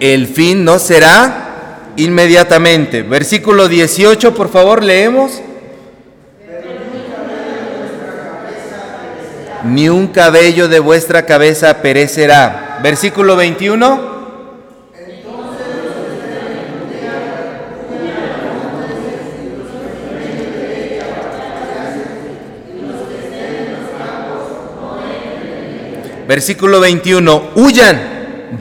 El 0.01 0.29
fin 0.29 0.65
no 0.65 0.79
será 0.79 1.40
inmediatamente. 2.05 3.03
Versículo 3.03 3.69
18, 3.69 4.35
por 4.35 4.49
favor, 4.49 4.83
leemos. 4.83 5.41
Ni 9.65 9.89
un 9.89 10.09
cabello 10.09 10.69
de 10.69 10.79
vuestra 10.79 11.27
cabeza 11.27 11.83
perecerá. 11.83 12.79
Versículo 12.83 13.37
21. 13.37 14.11
Versículo 26.31 26.79
21, 26.79 27.51
huyan, 27.57 28.01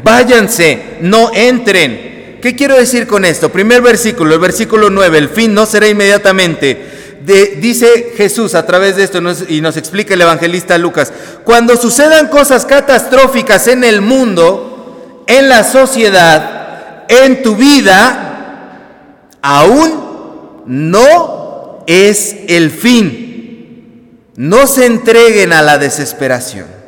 váyanse, 0.03 0.97
no 1.01 1.31
entren. 1.35 2.08
¿Qué 2.41 2.55
quiero 2.55 2.75
decir 2.75 3.05
con 3.07 3.25
esto? 3.25 3.49
Primer 3.49 3.81
versículo, 3.81 4.33
el 4.33 4.39
versículo 4.39 4.89
9, 4.89 5.17
el 5.17 5.29
fin 5.29 5.53
no 5.53 5.65
será 5.65 5.87
inmediatamente. 5.87 7.17
dice 7.59 8.13
Jesús 8.15 8.55
a 8.55 8.65
través 8.65 8.95
de 8.95 9.03
esto 9.03 9.19
y 9.49 9.61
nos 9.61 9.77
explica 9.77 10.13
el 10.13 10.21
evangelista 10.21 10.77
Lucas, 10.77 11.11
cuando 11.43 11.75
sucedan 11.75 12.27
cosas 12.27 12.65
catastróficas 12.65 13.67
en 13.67 13.83
el 13.83 14.01
mundo, 14.01 15.23
en 15.27 15.49
la 15.49 15.63
sociedad, 15.63 17.05
en 17.09 17.43
tu 17.43 17.55
vida, 17.55 19.27
aún 19.41 20.63
no 20.65 21.83
es 21.87 22.35
el 22.47 22.71
fin. 22.71 24.21
No 24.35 24.67
se 24.67 24.85
entreguen 24.85 25.51
a 25.51 25.61
la 25.61 25.77
desesperación. 25.77 26.78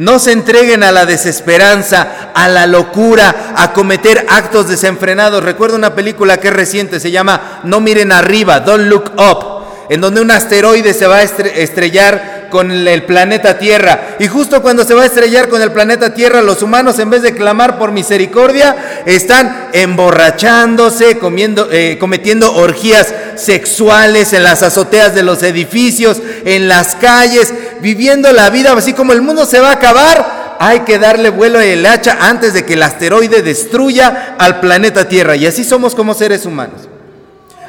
No 0.00 0.18
se 0.18 0.32
entreguen 0.32 0.82
a 0.82 0.92
la 0.92 1.04
desesperanza, 1.04 2.30
a 2.32 2.48
la 2.48 2.66
locura, 2.66 3.52
a 3.54 3.74
cometer 3.74 4.24
actos 4.30 4.66
desenfrenados. 4.66 5.44
Recuerdo 5.44 5.76
una 5.76 5.94
película 5.94 6.38
que 6.38 6.48
es 6.48 6.54
reciente, 6.54 7.00
se 7.00 7.10
llama 7.10 7.60
No 7.64 7.80
miren 7.82 8.10
arriba, 8.10 8.60
Don't 8.60 8.86
Look 8.86 9.12
Up, 9.18 9.90
en 9.90 10.00
donde 10.00 10.22
un 10.22 10.30
asteroide 10.30 10.94
se 10.94 11.06
va 11.06 11.16
a 11.16 11.22
estrellar 11.22 12.40
con 12.50 12.70
el 12.70 13.02
planeta 13.04 13.58
Tierra. 13.58 14.16
Y 14.18 14.26
justo 14.26 14.60
cuando 14.60 14.84
se 14.84 14.94
va 14.94 15.02
a 15.02 15.06
estrellar 15.06 15.48
con 15.48 15.62
el 15.62 15.72
planeta 15.72 16.12
Tierra, 16.12 16.42
los 16.42 16.62
humanos 16.62 16.98
en 16.98 17.10
vez 17.10 17.22
de 17.22 17.34
clamar 17.34 17.78
por 17.78 17.92
misericordia, 17.92 19.02
están 19.06 19.68
emborrachándose, 19.72 21.18
comiendo, 21.18 21.68
eh, 21.70 21.96
cometiendo 21.98 22.54
orgías 22.54 23.14
sexuales 23.36 24.32
en 24.32 24.42
las 24.42 24.62
azoteas 24.62 25.14
de 25.14 25.22
los 25.22 25.42
edificios, 25.42 26.20
en 26.44 26.68
las 26.68 26.96
calles, 26.96 27.54
viviendo 27.80 28.32
la 28.32 28.50
vida 28.50 28.72
así 28.72 28.92
como 28.92 29.12
el 29.12 29.22
mundo 29.22 29.44
se 29.46 29.60
va 29.60 29.70
a 29.70 29.74
acabar. 29.74 30.56
Hay 30.58 30.80
que 30.80 30.98
darle 30.98 31.30
vuelo 31.30 31.60
el 31.60 31.86
hacha 31.86 32.18
antes 32.20 32.52
de 32.52 32.66
que 32.66 32.74
el 32.74 32.82
asteroide 32.82 33.42
destruya 33.42 34.36
al 34.38 34.60
planeta 34.60 35.08
Tierra. 35.08 35.34
Y 35.34 35.46
así 35.46 35.64
somos 35.64 35.94
como 35.94 36.12
seres 36.12 36.44
humanos. 36.44 36.82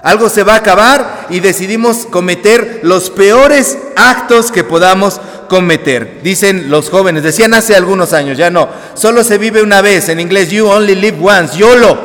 Algo 0.04 0.30
se 0.30 0.44
va 0.44 0.54
a 0.54 0.58
acabar 0.58 1.28
y 1.30 1.40
decidimos 1.42 2.08
cometer 2.10 2.80
los 2.84 3.10
peores 3.12 3.78
actos 3.96 4.52
que 4.52 4.64
podamos 4.64 5.22
cometer. 5.48 6.22
Dicen 6.24 6.72
los 6.72 6.90
jóvenes, 6.90 7.24
decían 7.24 7.54
hace 7.54 7.76
algunos 7.76 8.14
años, 8.14 8.38
ya 8.38 8.50
no, 8.50 8.70
solo 8.96 9.24
se 9.24 9.38
vive 9.38 9.62
una 9.62 9.82
vez, 9.82 10.10
en 10.10 10.20
inglés 10.20 10.50
you 10.50 10.66
only 10.66 10.96
live 10.96 11.18
once, 11.22 11.58
YOLO, 11.58 12.00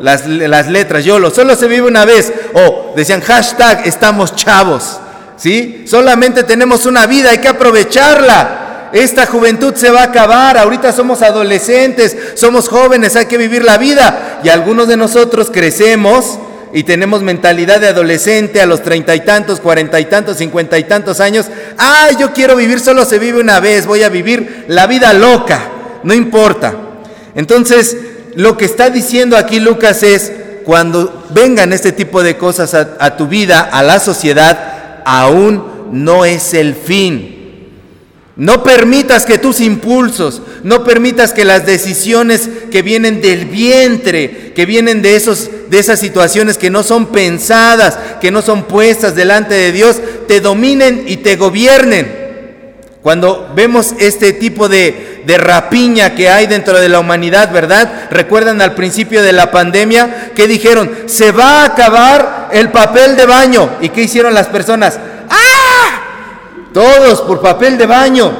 las, 0.00 0.26
las 0.26 0.68
letras 0.68 1.04
YOLO, 1.04 1.30
solo 1.30 1.56
se 1.56 1.66
vive 1.66 1.88
una 1.88 2.04
vez, 2.04 2.32
o 2.52 2.92
decían 2.94 3.20
hashtag 3.22 3.86
estamos 3.86 4.36
chavos, 4.36 5.00
¿sí? 5.40 5.84
Solamente 5.86 6.44
tenemos 6.44 6.86
una 6.86 7.06
vida, 7.06 7.30
hay 7.30 7.38
que 7.38 7.48
aprovecharla. 7.48 8.90
Esta 8.92 9.26
juventud 9.26 9.74
se 9.74 9.90
va 9.90 10.00
a 10.00 10.04
acabar, 10.04 10.58
ahorita 10.58 10.92
somos 10.92 11.22
adolescentes, 11.22 12.16
somos 12.34 12.68
jóvenes, 12.68 13.14
hay 13.16 13.26
que 13.26 13.38
vivir 13.38 13.64
la 13.64 13.78
vida 13.78 14.40
y 14.42 14.48
algunos 14.48 14.88
de 14.88 14.96
nosotros 14.96 15.50
crecemos 15.52 16.38
y 16.72 16.82
tenemos 16.82 17.22
mentalidad 17.22 17.80
de 17.80 17.88
adolescente 17.88 18.60
a 18.60 18.66
los 18.66 18.82
treinta 18.82 19.14
y 19.14 19.20
tantos, 19.20 19.60
cuarenta 19.60 20.00
y 20.00 20.06
tantos, 20.06 20.38
cincuenta 20.38 20.76
y 20.76 20.84
tantos 20.84 21.20
años, 21.20 21.46
ay, 21.78 22.16
yo 22.18 22.32
quiero 22.32 22.56
vivir, 22.56 22.80
solo 22.80 23.04
se 23.04 23.20
vive 23.20 23.40
una 23.40 23.60
vez, 23.60 23.86
voy 23.86 24.02
a 24.02 24.08
vivir 24.08 24.64
la 24.66 24.88
vida 24.88 25.12
loca, 25.12 25.60
no 26.02 26.12
importa. 26.12 26.74
Entonces, 27.36 27.96
lo 28.34 28.56
que 28.56 28.64
está 28.64 28.90
diciendo 28.90 29.36
aquí 29.36 29.60
Lucas 29.60 30.02
es, 30.02 30.32
cuando 30.64 31.26
vengan 31.30 31.72
este 31.72 31.92
tipo 31.92 32.24
de 32.24 32.36
cosas 32.36 32.74
a, 32.74 32.96
a 32.98 33.16
tu 33.16 33.28
vida, 33.28 33.68
a 33.72 33.84
la 33.84 34.00
sociedad, 34.00 34.69
aún 35.04 35.62
no 35.92 36.24
es 36.24 36.54
el 36.54 36.74
fin. 36.74 37.36
No 38.36 38.62
permitas 38.62 39.26
que 39.26 39.36
tus 39.36 39.60
impulsos, 39.60 40.40
no 40.62 40.82
permitas 40.82 41.34
que 41.34 41.44
las 41.44 41.66
decisiones 41.66 42.48
que 42.70 42.80
vienen 42.80 43.20
del 43.20 43.44
vientre, 43.44 44.52
que 44.54 44.64
vienen 44.64 45.02
de, 45.02 45.14
esos, 45.16 45.50
de 45.68 45.78
esas 45.78 46.00
situaciones 46.00 46.56
que 46.56 46.70
no 46.70 46.82
son 46.82 47.08
pensadas, 47.08 47.98
que 48.20 48.30
no 48.30 48.40
son 48.40 48.64
puestas 48.64 49.14
delante 49.14 49.54
de 49.54 49.72
Dios, 49.72 50.00
te 50.26 50.40
dominen 50.40 51.04
y 51.06 51.18
te 51.18 51.36
gobiernen. 51.36 52.19
Cuando 53.02 53.50
vemos 53.54 53.94
este 53.98 54.32
tipo 54.34 54.68
de, 54.68 55.22
de 55.24 55.38
rapiña 55.38 56.14
que 56.14 56.28
hay 56.28 56.46
dentro 56.46 56.78
de 56.78 56.88
la 56.88 57.00
humanidad, 57.00 57.50
¿verdad? 57.50 58.08
Recuerdan 58.10 58.60
al 58.60 58.74
principio 58.74 59.22
de 59.22 59.32
la 59.32 59.50
pandemia 59.50 60.32
que 60.34 60.46
dijeron, 60.46 60.90
se 61.06 61.32
va 61.32 61.62
a 61.62 61.64
acabar 61.66 62.48
el 62.52 62.70
papel 62.70 63.16
de 63.16 63.26
baño. 63.26 63.70
¿Y 63.80 63.88
qué 63.88 64.02
hicieron 64.02 64.34
las 64.34 64.48
personas? 64.48 64.98
Todos 66.72 67.22
por 67.22 67.40
papel 67.40 67.76
de 67.78 67.86
baño. 67.86 68.32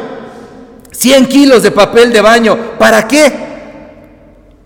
100 0.92 1.26
kilos 1.26 1.62
de 1.62 1.70
papel 1.70 2.12
de 2.12 2.20
baño. 2.20 2.56
¿Para 2.78 3.06
qué? 3.08 3.32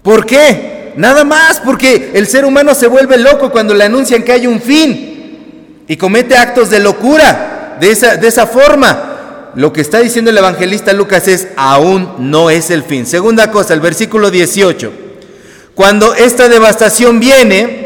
¿Por 0.03 0.27
qué? 0.27 0.93
Nada 0.97 1.25
más 1.25 1.61
porque 1.65 2.13
el 2.15 2.27
ser 2.27 2.45
humano 2.45 2.75
se 2.75 2.87
vuelve 2.87 3.17
loco 3.17 3.51
cuando 3.51 3.75
le 3.75 3.85
anuncian 3.85 4.23
que 4.23 4.33
hay 4.33 4.47
un 4.47 4.61
fin 4.61 5.83
y 5.87 5.97
comete 5.97 6.37
actos 6.37 6.71
de 6.71 6.79
locura 6.79 7.77
de 7.81 7.91
esa, 7.91 8.17
de 8.17 8.29
esa 8.29 8.47
forma. 8.47 9.14
Lo 9.57 9.73
que 9.73 9.81
está 9.81 10.01
diciendo 10.01 10.31
el 10.31 10.39
evangelista 10.39 10.93
Lucas 10.93 11.29
es, 11.29 11.49
aún 11.57 12.15
no 12.19 12.51
es 12.51 12.71
el 12.71 12.83
fin. 12.83 13.07
Segunda 13.07 13.51
cosa, 13.51 13.75
el 13.75 13.81
versículo 13.81 14.31
18. 14.31 14.93
Cuando 15.75 16.15
esta 16.15 16.49
devastación 16.49 17.21
viene, 17.21 17.85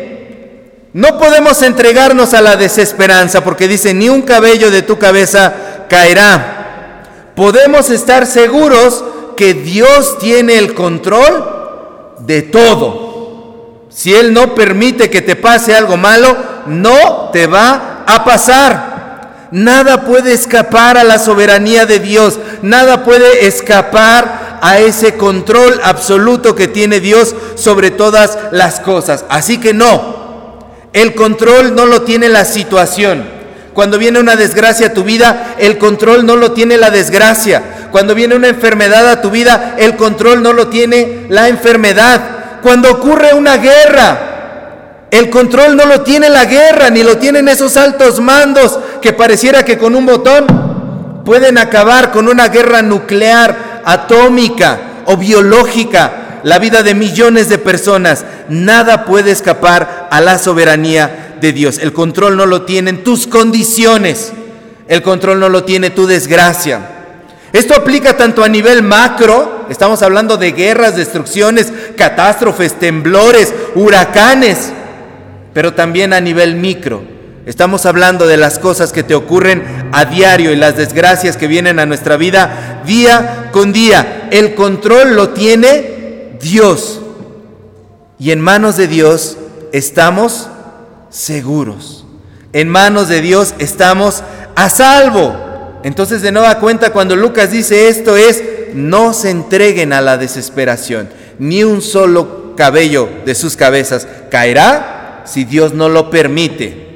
No 0.92 1.18
podemos 1.18 1.62
entregarnos 1.62 2.32
a 2.32 2.40
la 2.40 2.56
desesperanza 2.56 3.44
porque 3.44 3.68
dice, 3.68 3.92
ni 3.92 4.08
un 4.08 4.22
cabello 4.22 4.70
de 4.70 4.82
tu 4.82 4.98
cabeza 4.98 5.86
caerá. 5.88 7.32
Podemos 7.36 7.90
estar 7.90 8.26
seguros 8.26 9.04
que 9.36 9.54
Dios 9.54 10.18
tiene 10.18 10.58
el 10.58 10.74
control 10.74 12.16
de 12.20 12.42
todo. 12.42 13.86
Si 13.90 14.14
Él 14.14 14.32
no 14.32 14.54
permite 14.54 15.10
que 15.10 15.22
te 15.22 15.36
pase 15.36 15.74
algo 15.74 15.96
malo, 15.96 16.36
no 16.66 17.30
te 17.32 17.46
va 17.46 18.04
a 18.06 18.24
pasar. 18.24 18.87
Nada 19.50 20.04
puede 20.04 20.32
escapar 20.32 20.98
a 20.98 21.04
la 21.04 21.18
soberanía 21.18 21.86
de 21.86 21.98
Dios. 21.98 22.38
Nada 22.62 23.04
puede 23.04 23.46
escapar 23.46 24.58
a 24.60 24.78
ese 24.78 25.14
control 25.14 25.80
absoluto 25.82 26.54
que 26.54 26.68
tiene 26.68 27.00
Dios 27.00 27.34
sobre 27.54 27.90
todas 27.90 28.38
las 28.50 28.80
cosas. 28.80 29.24
Así 29.28 29.58
que 29.58 29.72
no, 29.72 30.58
el 30.92 31.14
control 31.14 31.74
no 31.74 31.86
lo 31.86 32.02
tiene 32.02 32.28
la 32.28 32.44
situación. 32.44 33.38
Cuando 33.72 33.98
viene 33.98 34.18
una 34.18 34.34
desgracia 34.36 34.88
a 34.88 34.92
tu 34.92 35.04
vida, 35.04 35.54
el 35.58 35.78
control 35.78 36.26
no 36.26 36.36
lo 36.36 36.52
tiene 36.52 36.76
la 36.76 36.90
desgracia. 36.90 37.62
Cuando 37.92 38.14
viene 38.14 38.34
una 38.34 38.48
enfermedad 38.48 39.08
a 39.08 39.20
tu 39.22 39.30
vida, 39.30 39.76
el 39.78 39.96
control 39.96 40.42
no 40.42 40.52
lo 40.52 40.66
tiene 40.66 41.26
la 41.28 41.48
enfermedad. 41.48 42.60
Cuando 42.60 42.90
ocurre 42.90 43.34
una 43.34 43.56
guerra, 43.56 44.28
el 45.10 45.30
control 45.30 45.76
no 45.76 45.86
lo 45.86 46.02
tiene 46.02 46.28
la 46.28 46.44
guerra, 46.44 46.90
ni 46.90 47.02
lo 47.02 47.16
tienen 47.16 47.48
esos 47.48 47.76
altos 47.76 48.20
mandos 48.20 48.78
que 49.00 49.12
pareciera 49.12 49.64
que 49.64 49.78
con 49.78 49.94
un 49.94 50.04
botón 50.04 51.22
pueden 51.24 51.58
acabar 51.58 52.10
con 52.10 52.28
una 52.28 52.48
guerra 52.48 52.82
nuclear, 52.82 53.82
atómica 53.84 54.80
o 55.06 55.16
biológica, 55.16 56.40
la 56.42 56.58
vida 56.58 56.82
de 56.82 56.94
millones 56.94 57.48
de 57.48 57.58
personas. 57.58 58.24
Nada 58.48 59.06
puede 59.06 59.30
escapar 59.30 60.08
a 60.10 60.20
la 60.20 60.38
soberanía 60.38 61.36
de 61.40 61.52
Dios. 61.52 61.78
El 61.78 61.92
control 61.92 62.36
no 62.36 62.44
lo 62.44 62.62
tienen 62.62 63.02
tus 63.02 63.26
condiciones, 63.26 64.32
el 64.88 65.02
control 65.02 65.40
no 65.40 65.48
lo 65.48 65.64
tiene 65.64 65.88
tu 65.90 66.06
desgracia. 66.06 66.80
Esto 67.52 67.74
aplica 67.74 68.14
tanto 68.16 68.44
a 68.44 68.48
nivel 68.48 68.82
macro, 68.82 69.66
estamos 69.70 70.02
hablando 70.02 70.36
de 70.36 70.52
guerras, 70.52 70.96
destrucciones, 70.96 71.72
catástrofes, 71.96 72.78
temblores, 72.78 73.54
huracanes, 73.74 74.70
pero 75.58 75.74
también 75.74 76.12
a 76.12 76.20
nivel 76.20 76.54
micro. 76.54 77.02
Estamos 77.44 77.84
hablando 77.84 78.28
de 78.28 78.36
las 78.36 78.60
cosas 78.60 78.92
que 78.92 79.02
te 79.02 79.16
ocurren 79.16 79.64
a 79.90 80.04
diario 80.04 80.52
y 80.52 80.56
las 80.56 80.76
desgracias 80.76 81.36
que 81.36 81.48
vienen 81.48 81.80
a 81.80 81.84
nuestra 81.84 82.16
vida 82.16 82.80
día 82.86 83.48
con 83.50 83.72
día. 83.72 84.28
El 84.30 84.54
control 84.54 85.16
lo 85.16 85.30
tiene 85.30 86.36
Dios. 86.40 87.00
Y 88.20 88.30
en 88.30 88.40
manos 88.40 88.76
de 88.76 88.86
Dios 88.86 89.36
estamos 89.72 90.48
seguros. 91.10 92.06
En 92.52 92.68
manos 92.68 93.08
de 93.08 93.20
Dios 93.20 93.56
estamos 93.58 94.22
a 94.54 94.70
salvo. 94.70 95.80
Entonces 95.82 96.22
de 96.22 96.30
nueva 96.30 96.60
cuenta 96.60 96.92
cuando 96.92 97.16
Lucas 97.16 97.50
dice 97.50 97.88
esto 97.88 98.16
es, 98.16 98.44
no 98.74 99.12
se 99.12 99.30
entreguen 99.30 99.92
a 99.92 100.00
la 100.02 100.18
desesperación. 100.18 101.08
Ni 101.40 101.64
un 101.64 101.82
solo 101.82 102.54
cabello 102.54 103.08
de 103.26 103.34
sus 103.34 103.56
cabezas 103.56 104.06
caerá 104.30 104.97
si 105.28 105.44
Dios 105.44 105.74
no 105.74 105.88
lo 105.88 106.10
permite. 106.10 106.88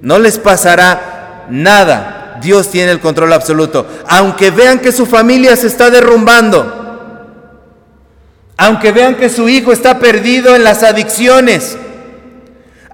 No 0.00 0.18
les 0.18 0.38
pasará 0.38 1.46
nada. 1.50 2.38
Dios 2.42 2.70
tiene 2.70 2.92
el 2.92 3.00
control 3.00 3.32
absoluto. 3.32 3.86
Aunque 4.08 4.50
vean 4.50 4.78
que 4.78 4.92
su 4.92 5.06
familia 5.06 5.56
se 5.56 5.66
está 5.66 5.90
derrumbando. 5.90 6.82
Aunque 8.56 8.92
vean 8.92 9.16
que 9.16 9.28
su 9.28 9.48
hijo 9.48 9.72
está 9.72 9.98
perdido 9.98 10.54
en 10.54 10.64
las 10.64 10.82
adicciones. 10.82 11.76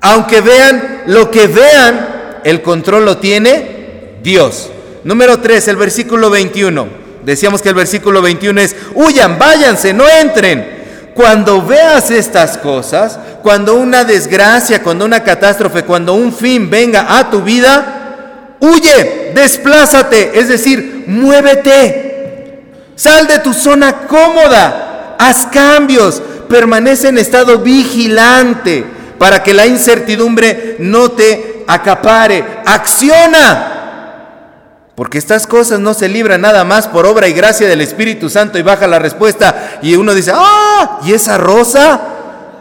Aunque 0.01 0.41
vean 0.41 1.03
lo 1.07 1.31
que 1.31 1.47
vean, 1.47 2.41
el 2.45 2.63
control 2.63 3.05
lo 3.05 3.19
tiene 3.19 4.19
Dios. 4.23 4.71
Número 5.05 5.41
3, 5.41 5.69
el 5.69 5.77
versículo 5.77 6.31
21. 6.31 6.89
Decíamos 7.25 7.61
que 7.61 7.69
el 7.69 7.75
versículo 7.75 8.23
21 8.23 8.61
es, 8.61 8.77
huyan, 8.95 9.39
váyanse, 9.39 9.93
no 9.93 10.09
entren. 10.09 10.80
Cuando 11.21 11.61
veas 11.61 12.11
estas 12.11 12.57
cosas, 12.57 13.19
cuando 13.43 13.75
una 13.75 14.05
desgracia, 14.05 14.83
cuando 14.83 15.05
una 15.05 15.23
catástrofe, 15.23 15.83
cuando 15.83 16.15
un 16.15 16.33
fin 16.33 16.71
venga 16.71 17.19
a 17.19 17.29
tu 17.29 17.43
vida, 17.43 18.57
huye, 18.59 19.31
desplázate, 19.35 20.39
es 20.41 20.49
decir, 20.49 21.05
muévete. 21.07 22.63
Sal 22.97 23.27
de 23.27 23.39
tu 23.41 23.53
zona 23.53 24.07
cómoda, 24.07 25.17
haz 25.19 25.45
cambios, 25.53 26.23
permanece 26.49 27.09
en 27.09 27.19
estado 27.19 27.59
vigilante 27.59 28.83
para 29.19 29.43
que 29.43 29.53
la 29.53 29.67
incertidumbre 29.67 30.77
no 30.79 31.11
te 31.11 31.65
acapare. 31.67 32.43
Acciona. 32.65 33.81
Porque 34.95 35.19
estas 35.19 35.47
cosas 35.47 35.81
no 35.81 35.93
se 35.93 36.09
libran 36.09 36.41
nada 36.41 36.65
más 36.65 36.89
por 36.89 37.05
obra 37.07 37.29
y 37.29 37.35
gracia 37.35 37.69
del 37.69 37.83
Espíritu 37.83 38.31
Santo 38.31 38.59
y 38.59 38.63
baja 38.63 38.87
la 38.87 38.99
respuesta 38.99 39.79
y 39.83 39.97
uno 39.97 40.15
dice, 40.15 40.31
ah, 40.35 40.60
¿y 41.05 41.13
esa 41.13 41.39
rosa? 41.39 42.01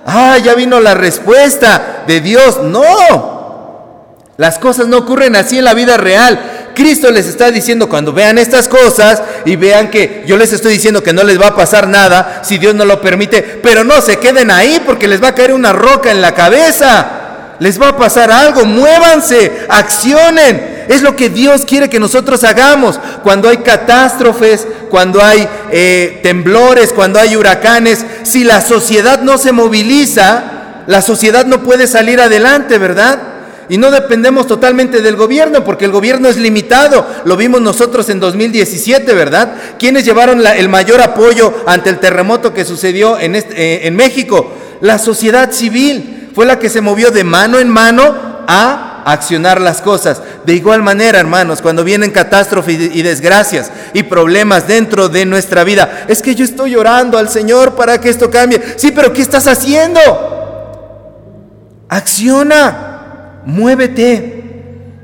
Ah, 0.05 0.37
ya 0.37 0.55
vino 0.55 0.79
la 0.79 0.93
respuesta 0.93 2.03
de 2.07 2.21
Dios. 2.21 2.61
No, 2.63 2.83
las 4.37 4.57
cosas 4.57 4.87
no 4.87 4.99
ocurren 4.99 5.35
así 5.35 5.57
en 5.57 5.65
la 5.65 5.73
vida 5.73 5.97
real. 5.97 6.71
Cristo 6.73 7.11
les 7.11 7.27
está 7.27 7.51
diciendo 7.51 7.89
cuando 7.89 8.13
vean 8.13 8.37
estas 8.37 8.69
cosas 8.69 9.21
y 9.43 9.57
vean 9.57 9.89
que 9.89 10.23
yo 10.25 10.37
les 10.37 10.53
estoy 10.53 10.73
diciendo 10.73 11.03
que 11.03 11.11
no 11.11 11.23
les 11.23 11.39
va 11.39 11.47
a 11.47 11.55
pasar 11.55 11.89
nada 11.89 12.39
si 12.43 12.57
Dios 12.57 12.73
no 12.73 12.85
lo 12.85 13.01
permite, 13.01 13.41
pero 13.61 13.83
no 13.83 13.99
se 13.99 14.17
queden 14.17 14.49
ahí 14.49 14.81
porque 14.85 15.09
les 15.09 15.21
va 15.21 15.29
a 15.29 15.35
caer 15.35 15.51
una 15.51 15.73
roca 15.73 16.09
en 16.09 16.21
la 16.21 16.33
cabeza. 16.33 17.05
Les 17.59 17.81
va 17.81 17.89
a 17.89 17.97
pasar 17.97 18.31
algo, 18.31 18.63
muévanse, 18.63 19.65
accionen. 19.67 20.78
Es 20.89 21.03
lo 21.03 21.15
que 21.15 21.29
Dios 21.29 21.65
quiere 21.65 21.87
que 21.87 21.99
nosotros 21.99 22.43
hagamos 22.43 22.99
cuando 23.21 23.47
hay 23.47 23.57
catástrofes, 23.57 24.65
cuando 24.89 25.23
hay 25.23 25.47
eh, 25.71 26.19
temblores, 26.23 26.93
cuando 26.93 27.19
hay 27.19 27.35
huracanes. 27.35 28.03
Si 28.23 28.43
la 28.43 28.59
sociedad 28.59 29.21
no 29.21 29.37
se 29.37 29.51
moviliza, 29.51 30.81
la 30.87 31.03
sociedad 31.03 31.45
no 31.45 31.61
puede 31.61 31.85
salir 31.85 32.19
adelante, 32.19 32.79
¿verdad? 32.79 33.19
Y 33.69 33.77
no 33.77 33.91
dependemos 33.91 34.47
totalmente 34.47 35.03
del 35.03 35.15
gobierno, 35.15 35.63
porque 35.63 35.85
el 35.85 35.91
gobierno 35.91 36.27
es 36.27 36.37
limitado. 36.37 37.05
Lo 37.23 37.37
vimos 37.37 37.61
nosotros 37.61 38.09
en 38.09 38.19
2017, 38.19 39.13
¿verdad? 39.13 39.53
¿Quiénes 39.77 40.05
llevaron 40.05 40.43
el 40.43 40.69
mayor 40.69 41.01
apoyo 41.01 41.53
ante 41.67 41.91
el 41.91 41.99
terremoto 41.99 42.51
que 42.51 42.65
sucedió 42.65 43.19
en, 43.19 43.35
eh, 43.35 43.81
en 43.83 43.95
México? 43.95 44.55
La 44.81 44.97
sociedad 44.97 45.51
civil 45.51 46.31
fue 46.33 46.47
la 46.47 46.57
que 46.57 46.67
se 46.67 46.81
movió 46.81 47.11
de 47.11 47.23
mano 47.23 47.59
en 47.59 47.69
mano 47.69 48.15
a 48.47 48.88
accionar 49.05 49.59
las 49.61 49.81
cosas. 49.81 50.21
De 50.45 50.53
igual 50.53 50.81
manera, 50.81 51.19
hermanos, 51.19 51.61
cuando 51.61 51.83
vienen 51.83 52.11
catástrofes 52.11 52.95
y 52.95 53.01
desgracias 53.01 53.71
y 53.93 54.03
problemas 54.03 54.67
dentro 54.67 55.09
de 55.09 55.25
nuestra 55.25 55.63
vida, 55.63 56.05
es 56.07 56.21
que 56.21 56.35
yo 56.35 56.45
estoy 56.45 56.75
orando 56.75 57.17
al 57.17 57.29
Señor 57.29 57.75
para 57.75 57.99
que 57.99 58.09
esto 58.09 58.29
cambie. 58.29 58.61
Sí, 58.77 58.91
pero 58.91 59.13
¿qué 59.13 59.21
estás 59.21 59.47
haciendo? 59.47 59.99
Acciona, 61.89 63.41
muévete. 63.45 64.39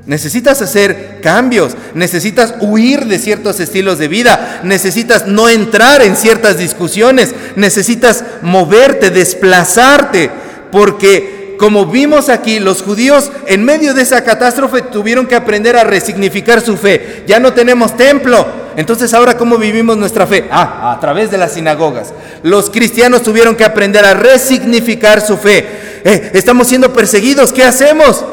Necesitas 0.06 0.62
hacer 0.62 1.20
cambios, 1.20 1.76
necesitas 1.94 2.54
huir 2.60 3.06
de 3.06 3.18
ciertos 3.18 3.58
estilos 3.58 3.98
de 3.98 4.06
vida, 4.06 4.60
necesitas 4.62 5.26
no 5.26 5.48
entrar 5.48 6.00
en 6.00 6.14
ciertas 6.14 6.58
discusiones, 6.58 7.34
necesitas 7.56 8.22
moverte, 8.40 9.10
desplazarte, 9.10 10.30
porque 10.70 11.35
como 11.58 11.86
vimos 11.86 12.28
aquí, 12.28 12.58
los 12.58 12.82
judíos 12.82 13.30
en 13.46 13.64
medio 13.64 13.94
de 13.94 14.02
esa 14.02 14.24
catástrofe 14.24 14.82
tuvieron 14.82 15.26
que 15.26 15.34
aprender 15.34 15.76
a 15.76 15.84
resignificar 15.84 16.60
su 16.60 16.76
fe. 16.76 17.24
Ya 17.26 17.40
no 17.40 17.52
tenemos 17.52 17.96
templo. 17.96 18.46
Entonces 18.76 19.14
ahora 19.14 19.36
¿cómo 19.36 19.56
vivimos 19.56 19.96
nuestra 19.96 20.26
fe? 20.26 20.48
Ah, 20.50 20.92
a 20.92 21.00
través 21.00 21.30
de 21.30 21.38
las 21.38 21.54
sinagogas. 21.54 22.12
Los 22.42 22.68
cristianos 22.68 23.22
tuvieron 23.22 23.56
que 23.56 23.64
aprender 23.64 24.04
a 24.04 24.14
resignificar 24.14 25.20
su 25.20 25.36
fe. 25.36 26.02
Eh, 26.04 26.30
estamos 26.34 26.68
siendo 26.68 26.92
perseguidos, 26.92 27.52
¿qué 27.52 27.64
hacemos? 27.64 28.24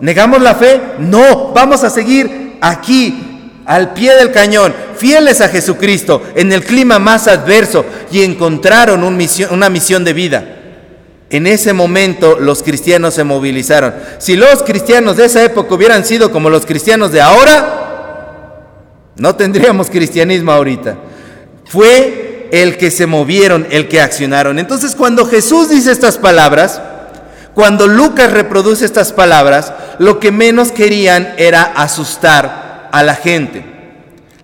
¿Negamos 0.00 0.42
la 0.42 0.54
fe? 0.54 0.80
No, 0.98 1.52
vamos 1.52 1.84
a 1.84 1.90
seguir 1.90 2.56
aquí, 2.60 3.52
al 3.66 3.92
pie 3.92 4.14
del 4.14 4.32
cañón, 4.32 4.74
fieles 4.96 5.40
a 5.40 5.48
Jesucristo, 5.48 6.22
en 6.34 6.52
el 6.52 6.64
clima 6.64 6.98
más 6.98 7.28
adverso, 7.28 7.84
y 8.10 8.22
encontraron 8.22 9.02
una 9.04 9.68
misión 9.70 10.04
de 10.04 10.12
vida. 10.12 10.57
En 11.30 11.46
ese 11.46 11.72
momento 11.72 12.38
los 12.40 12.62
cristianos 12.62 13.14
se 13.14 13.24
movilizaron. 13.24 13.94
Si 14.18 14.36
los 14.36 14.62
cristianos 14.62 15.16
de 15.16 15.26
esa 15.26 15.44
época 15.44 15.74
hubieran 15.74 16.04
sido 16.04 16.30
como 16.32 16.48
los 16.48 16.64
cristianos 16.64 17.12
de 17.12 17.20
ahora, 17.20 18.64
no 19.16 19.34
tendríamos 19.36 19.90
cristianismo 19.90 20.52
ahorita. 20.52 20.96
Fue 21.66 22.48
el 22.50 22.78
que 22.78 22.90
se 22.90 23.06
movieron, 23.06 23.66
el 23.70 23.88
que 23.88 24.00
accionaron. 24.00 24.58
Entonces 24.58 24.94
cuando 24.94 25.26
Jesús 25.26 25.68
dice 25.68 25.92
estas 25.92 26.16
palabras, 26.16 26.80
cuando 27.54 27.86
Lucas 27.86 28.32
reproduce 28.32 28.84
estas 28.84 29.12
palabras, 29.12 29.72
lo 29.98 30.20
que 30.20 30.30
menos 30.30 30.72
querían 30.72 31.34
era 31.36 31.62
asustar 31.62 32.88
a 32.90 33.02
la 33.02 33.16
gente. 33.16 33.77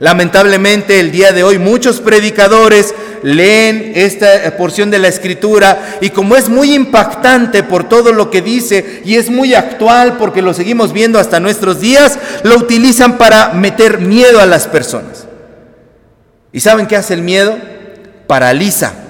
Lamentablemente 0.00 0.98
el 0.98 1.12
día 1.12 1.32
de 1.32 1.44
hoy 1.44 1.58
muchos 1.58 2.00
predicadores 2.00 2.94
leen 3.22 3.92
esta 3.94 4.26
porción 4.56 4.90
de 4.90 4.98
la 4.98 5.06
escritura 5.06 5.98
y 6.00 6.10
como 6.10 6.34
es 6.34 6.48
muy 6.48 6.74
impactante 6.74 7.62
por 7.62 7.88
todo 7.88 8.12
lo 8.12 8.28
que 8.28 8.42
dice 8.42 9.02
y 9.04 9.14
es 9.14 9.30
muy 9.30 9.54
actual 9.54 10.16
porque 10.18 10.42
lo 10.42 10.52
seguimos 10.52 10.92
viendo 10.92 11.20
hasta 11.20 11.38
nuestros 11.38 11.80
días, 11.80 12.18
lo 12.42 12.56
utilizan 12.56 13.18
para 13.18 13.50
meter 13.50 14.00
miedo 14.00 14.40
a 14.40 14.46
las 14.46 14.66
personas. 14.66 15.26
¿Y 16.52 16.60
saben 16.60 16.86
qué 16.86 16.96
hace 16.96 17.14
el 17.14 17.22
miedo? 17.22 17.56
Paraliza. 18.26 19.03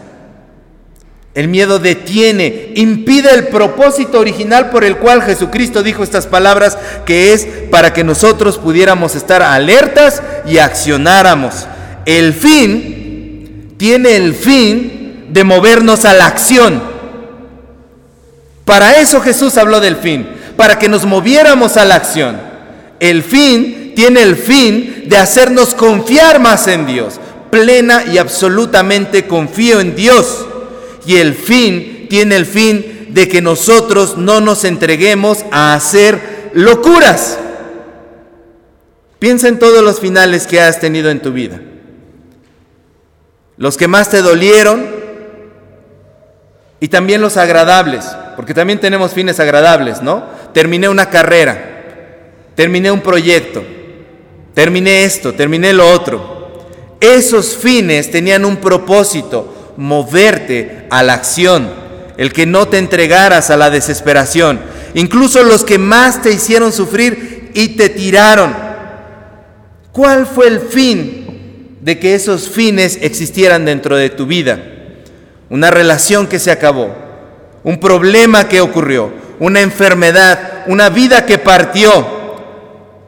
El 1.35 1.49
miedo 1.49 1.81
detiene, 1.81 2.71
impide 2.77 3.35
el 3.35 3.49
propósito 3.49 4.21
original 4.21 4.71
por 4.71 4.85
el 4.85 4.99
cual 4.99 5.21
Jesucristo 5.21 5.83
dijo 5.83 6.05
estas 6.05 6.29
palabras, 6.29 6.79
que 7.05 7.33
es 7.33 7.49
para 7.73 7.93
que 7.93 8.05
nosotros 8.05 8.59
pudiéramos 8.59 9.17
estar 9.17 9.43
alertas 9.43 10.23
y 10.47 10.59
accionáramos. 10.59 11.67
El 12.07 12.35
fin 12.35 13.75
tiene 13.77 14.15
el 14.15 14.33
fin 14.35 15.27
de 15.31 15.43
movernos 15.43 16.05
a 16.05 16.15
la 16.15 16.27
acción. 16.27 16.81
Para 18.65 19.01
eso 19.01 19.21
Jesús 19.21 19.59
habló 19.59 19.81
del 19.81 19.97
fin, 19.97 20.29
para 20.57 20.79
que 20.79 20.89
nos 20.89 21.05
moviéramos 21.05 21.77
a 21.77 21.85
la 21.85 21.97
acción. 21.97 22.41
El 23.01 23.25
fin 23.25 23.93
tiene 23.97 24.23
el 24.23 24.37
fin 24.37 25.07
de 25.07 25.17
hacernos 25.17 25.75
confiar 25.75 26.39
más 26.39 26.69
en 26.69 26.87
Dios. 26.87 27.19
Plena 27.51 28.05
y 28.05 28.19
absolutamente 28.19 29.27
confío 29.27 29.81
en 29.81 29.97
Dios 29.97 30.47
y 31.07 31.17
el 31.17 31.35
fin 31.35 32.07
tiene 32.09 32.37
el 32.37 32.47
fin 32.47 33.09
de 33.11 33.29
que 33.29 33.41
nosotros 33.41 34.17
no 34.17 34.41
nos 34.41 34.65
entreguemos 34.65 35.45
a 35.51 35.75
hacer 35.75 36.51
locuras. 36.55 37.39
Piensa 39.19 39.49
en 39.49 39.59
todos 39.59 39.83
los 39.83 40.01
finales 40.01 40.47
que 40.47 40.61
has 40.61 40.81
tenido 40.81 41.11
en 41.11 41.21
tu 41.21 41.33
vida. 41.33 41.61
Los 43.57 43.77
que 43.77 43.89
más 43.89 44.11
te 44.11 44.21
dolieron 44.21 44.85
y 46.81 46.89
también 46.89 47.21
los 47.21 47.37
agradables, 47.37 48.05
porque 48.37 48.53
también 48.53 48.81
tenemos 48.81 49.13
fines 49.13 49.41
agradables, 49.41 50.03
¿no? 50.03 50.25
Terminé 50.53 50.89
una 50.89 51.09
carrera, 51.09 51.85
terminé 52.55 52.91
un 52.91 53.01
proyecto, 53.01 53.65
terminé 54.53 55.05
esto, 55.05 55.33
terminé 55.33 55.73
lo 55.73 55.89
otro. 55.89 56.67
Esos 57.01 57.57
fines 57.57 58.11
tenían 58.11 58.45
un 58.45 58.57
propósito, 58.57 59.54
moverte 59.77 60.87
a 60.91 61.03
la 61.03 61.15
acción, 61.15 61.71
el 62.17 62.33
que 62.33 62.47
no 62.47 62.69
te 62.69 62.79
entregaras 62.79 63.51
a 63.51 63.57
la 63.57 63.71
desesperación, 63.71 64.61
incluso 64.95 65.43
los 65.43 65.65
que 65.65 65.79
más 65.79 66.23
te 66.23 66.33
hicieron 66.33 66.73
sufrir 66.73 67.51
y 67.55 67.69
te 67.77 67.89
tiraron. 67.89 68.55
¿Cuál 69.93 70.27
fue 70.27 70.49
el 70.49 70.61
fin 70.61 71.77
de 71.81 71.99
que 71.99 72.15
esos 72.15 72.49
fines 72.49 72.99
existieran 73.01 73.65
dentro 73.65 73.97
de 73.97 74.11
tu 74.11 74.27
vida? 74.27 74.61
Una 75.51 75.71
relación 75.71 76.27
que 76.27 76.39
se 76.39 76.51
acabó, 76.51 76.95
un 77.63 77.79
problema 77.79 78.49
que 78.49 78.61
ocurrió, 78.61 79.13
una 79.39 79.61
enfermedad, 79.61 80.65
una 80.67 80.89
vida 80.89 81.27
que 81.27 81.39
partió. 81.39 82.25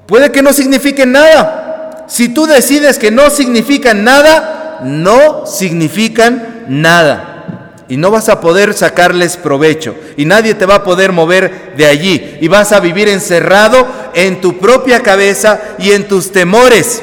Puede 0.06 0.30
que 0.30 0.42
no 0.42 0.52
signifique 0.52 1.06
nada. 1.06 2.04
Si 2.08 2.28
tú 2.28 2.46
decides 2.46 2.98
que 2.98 3.10
no 3.10 3.30
significan 3.30 4.04
nada, 4.04 4.80
no 4.84 5.46
significan 5.46 6.55
nada. 6.68 7.84
Y 7.88 7.96
no 7.96 8.10
vas 8.10 8.28
a 8.28 8.40
poder 8.40 8.74
sacarles 8.74 9.36
provecho. 9.36 9.94
Y 10.16 10.24
nadie 10.24 10.54
te 10.54 10.66
va 10.66 10.76
a 10.76 10.84
poder 10.84 11.12
mover 11.12 11.74
de 11.76 11.86
allí. 11.86 12.36
Y 12.40 12.48
vas 12.48 12.72
a 12.72 12.80
vivir 12.80 13.08
encerrado 13.08 13.86
en 14.14 14.40
tu 14.40 14.58
propia 14.58 15.02
cabeza 15.02 15.60
y 15.78 15.92
en 15.92 16.08
tus 16.08 16.32
temores. 16.32 17.02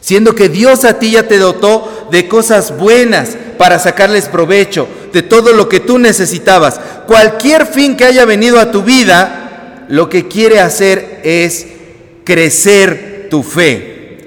Siendo 0.00 0.34
que 0.34 0.48
Dios 0.48 0.84
a 0.84 0.98
ti 0.98 1.12
ya 1.12 1.28
te 1.28 1.38
dotó 1.38 2.08
de 2.10 2.26
cosas 2.26 2.76
buenas 2.76 3.36
para 3.58 3.78
sacarles 3.78 4.26
provecho, 4.26 4.88
de 5.12 5.22
todo 5.22 5.52
lo 5.52 5.68
que 5.68 5.80
tú 5.80 5.98
necesitabas. 5.98 6.80
Cualquier 7.06 7.66
fin 7.66 7.96
que 7.96 8.06
haya 8.06 8.24
venido 8.24 8.58
a 8.58 8.72
tu 8.72 8.82
vida, 8.82 9.84
lo 9.88 10.08
que 10.08 10.26
quiere 10.26 10.60
hacer 10.60 11.20
es 11.24 11.66
crecer 12.24 13.28
tu 13.30 13.42
fe, 13.42 14.18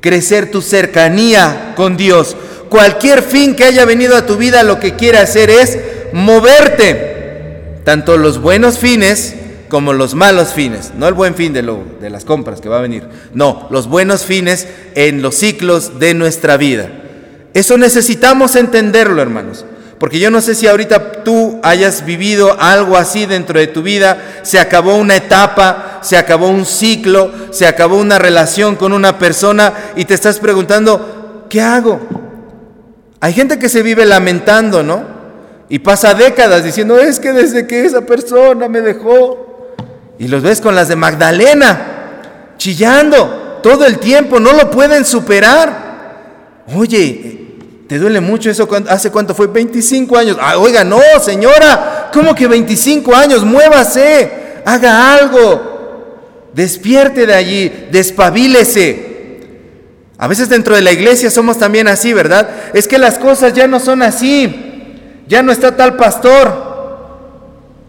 crecer 0.00 0.50
tu 0.50 0.62
cercanía 0.62 1.74
con 1.76 1.96
Dios, 1.96 2.36
cualquier 2.70 3.22
fin 3.22 3.54
que 3.54 3.64
haya 3.64 3.84
venido 3.84 4.16
a 4.16 4.24
tu 4.24 4.36
vida 4.36 4.62
lo 4.62 4.80
que 4.80 4.94
quiere 4.94 5.18
hacer 5.18 5.50
es 5.50 5.78
moverte. 6.14 7.80
Tanto 7.84 8.16
los 8.16 8.40
buenos 8.40 8.78
fines 8.78 9.34
como 9.68 9.92
los 9.92 10.14
malos 10.14 10.54
fines. 10.54 10.92
No 10.96 11.08
el 11.08 11.14
buen 11.14 11.34
fin 11.34 11.52
de, 11.52 11.62
lo, 11.62 11.84
de 12.00 12.08
las 12.08 12.24
compras 12.24 12.60
que 12.60 12.68
va 12.68 12.78
a 12.78 12.82
venir. 12.82 13.04
No, 13.34 13.66
los 13.70 13.88
buenos 13.88 14.24
fines 14.24 14.66
en 14.94 15.20
los 15.20 15.34
ciclos 15.34 15.98
de 15.98 16.14
nuestra 16.14 16.56
vida. 16.56 16.88
Eso 17.52 17.76
necesitamos 17.76 18.56
entenderlo, 18.56 19.20
hermanos. 19.20 19.64
Porque 19.98 20.18
yo 20.18 20.30
no 20.30 20.40
sé 20.40 20.54
si 20.54 20.66
ahorita 20.66 21.24
tú 21.24 21.60
hayas 21.62 22.06
vivido 22.06 22.58
algo 22.58 22.96
así 22.96 23.26
dentro 23.26 23.58
de 23.58 23.66
tu 23.66 23.82
vida, 23.82 24.40
se 24.44 24.58
acabó 24.58 24.96
una 24.96 25.16
etapa, 25.16 26.00
se 26.02 26.16
acabó 26.16 26.48
un 26.48 26.64
ciclo, 26.64 27.30
se 27.50 27.66
acabó 27.66 27.98
una 27.98 28.18
relación 28.18 28.76
con 28.76 28.94
una 28.94 29.18
persona 29.18 29.74
y 29.96 30.06
te 30.06 30.14
estás 30.14 30.38
preguntando, 30.38 31.44
¿qué 31.50 31.60
hago? 31.60 32.29
Hay 33.20 33.34
gente 33.34 33.58
que 33.58 33.68
se 33.68 33.82
vive 33.82 34.06
lamentando, 34.06 34.82
¿no? 34.82 35.04
Y 35.68 35.78
pasa 35.78 36.14
décadas 36.14 36.64
diciendo, 36.64 36.98
es 36.98 37.20
que 37.20 37.32
desde 37.32 37.66
que 37.66 37.84
esa 37.84 38.00
persona 38.00 38.68
me 38.68 38.80
dejó. 38.80 39.74
Y 40.18 40.28
los 40.28 40.42
ves 40.42 40.60
con 40.60 40.74
las 40.74 40.88
de 40.88 40.96
Magdalena, 40.96 42.54
chillando 42.56 43.60
todo 43.62 43.86
el 43.86 43.98
tiempo, 43.98 44.40
no 44.40 44.52
lo 44.52 44.70
pueden 44.70 45.04
superar. 45.04 46.64
Oye, 46.74 47.56
¿te 47.86 47.98
duele 47.98 48.20
mucho 48.20 48.50
eso? 48.50 48.68
¿Hace 48.88 49.10
cuánto 49.10 49.34
fue? 49.34 49.46
25 49.46 50.16
años. 50.16 50.36
Ah, 50.40 50.58
oiga, 50.58 50.82
no, 50.82 51.00
señora, 51.22 52.10
¿cómo 52.12 52.34
que 52.34 52.46
25 52.46 53.14
años? 53.14 53.44
Muévase, 53.44 54.30
haga 54.64 55.14
algo, 55.14 56.48
despierte 56.52 57.26
de 57.26 57.34
allí, 57.34 57.88
despabilese. 57.90 59.09
A 60.20 60.28
veces 60.28 60.50
dentro 60.50 60.74
de 60.74 60.82
la 60.82 60.92
iglesia 60.92 61.30
somos 61.30 61.58
también 61.58 61.88
así, 61.88 62.12
¿verdad? 62.12 62.46
Es 62.74 62.86
que 62.86 62.98
las 62.98 63.16
cosas 63.16 63.54
ya 63.54 63.66
no 63.66 63.80
son 63.80 64.02
así. 64.02 64.54
Ya 65.26 65.42
no 65.42 65.50
está 65.50 65.74
tal 65.74 65.96
pastor. 65.96 66.68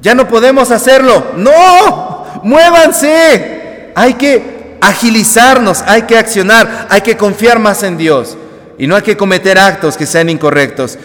Ya 0.02 0.16
no 0.16 0.30
podemos 0.30 0.72
hacerlo. 0.72 1.34
No, 1.36 2.42
muévanse. 2.44 3.92
Hay 3.96 4.14
que 4.14 4.78
agilizarnos, 4.80 5.84
hay 5.86 6.04
que 6.04 6.18
accionar, 6.18 6.88
hay 6.90 7.02
que 7.02 7.18
confiar 7.18 7.60
más 7.60 7.84
en 7.84 7.98
Dios. 7.98 8.38
Y 8.78 8.88
no 8.88 8.96
hay 8.96 9.02
que 9.02 9.18
cometer 9.18 9.60
actos 9.60 9.98
que 9.98 10.06
sean 10.06 10.30
incorrectos. 10.30 10.98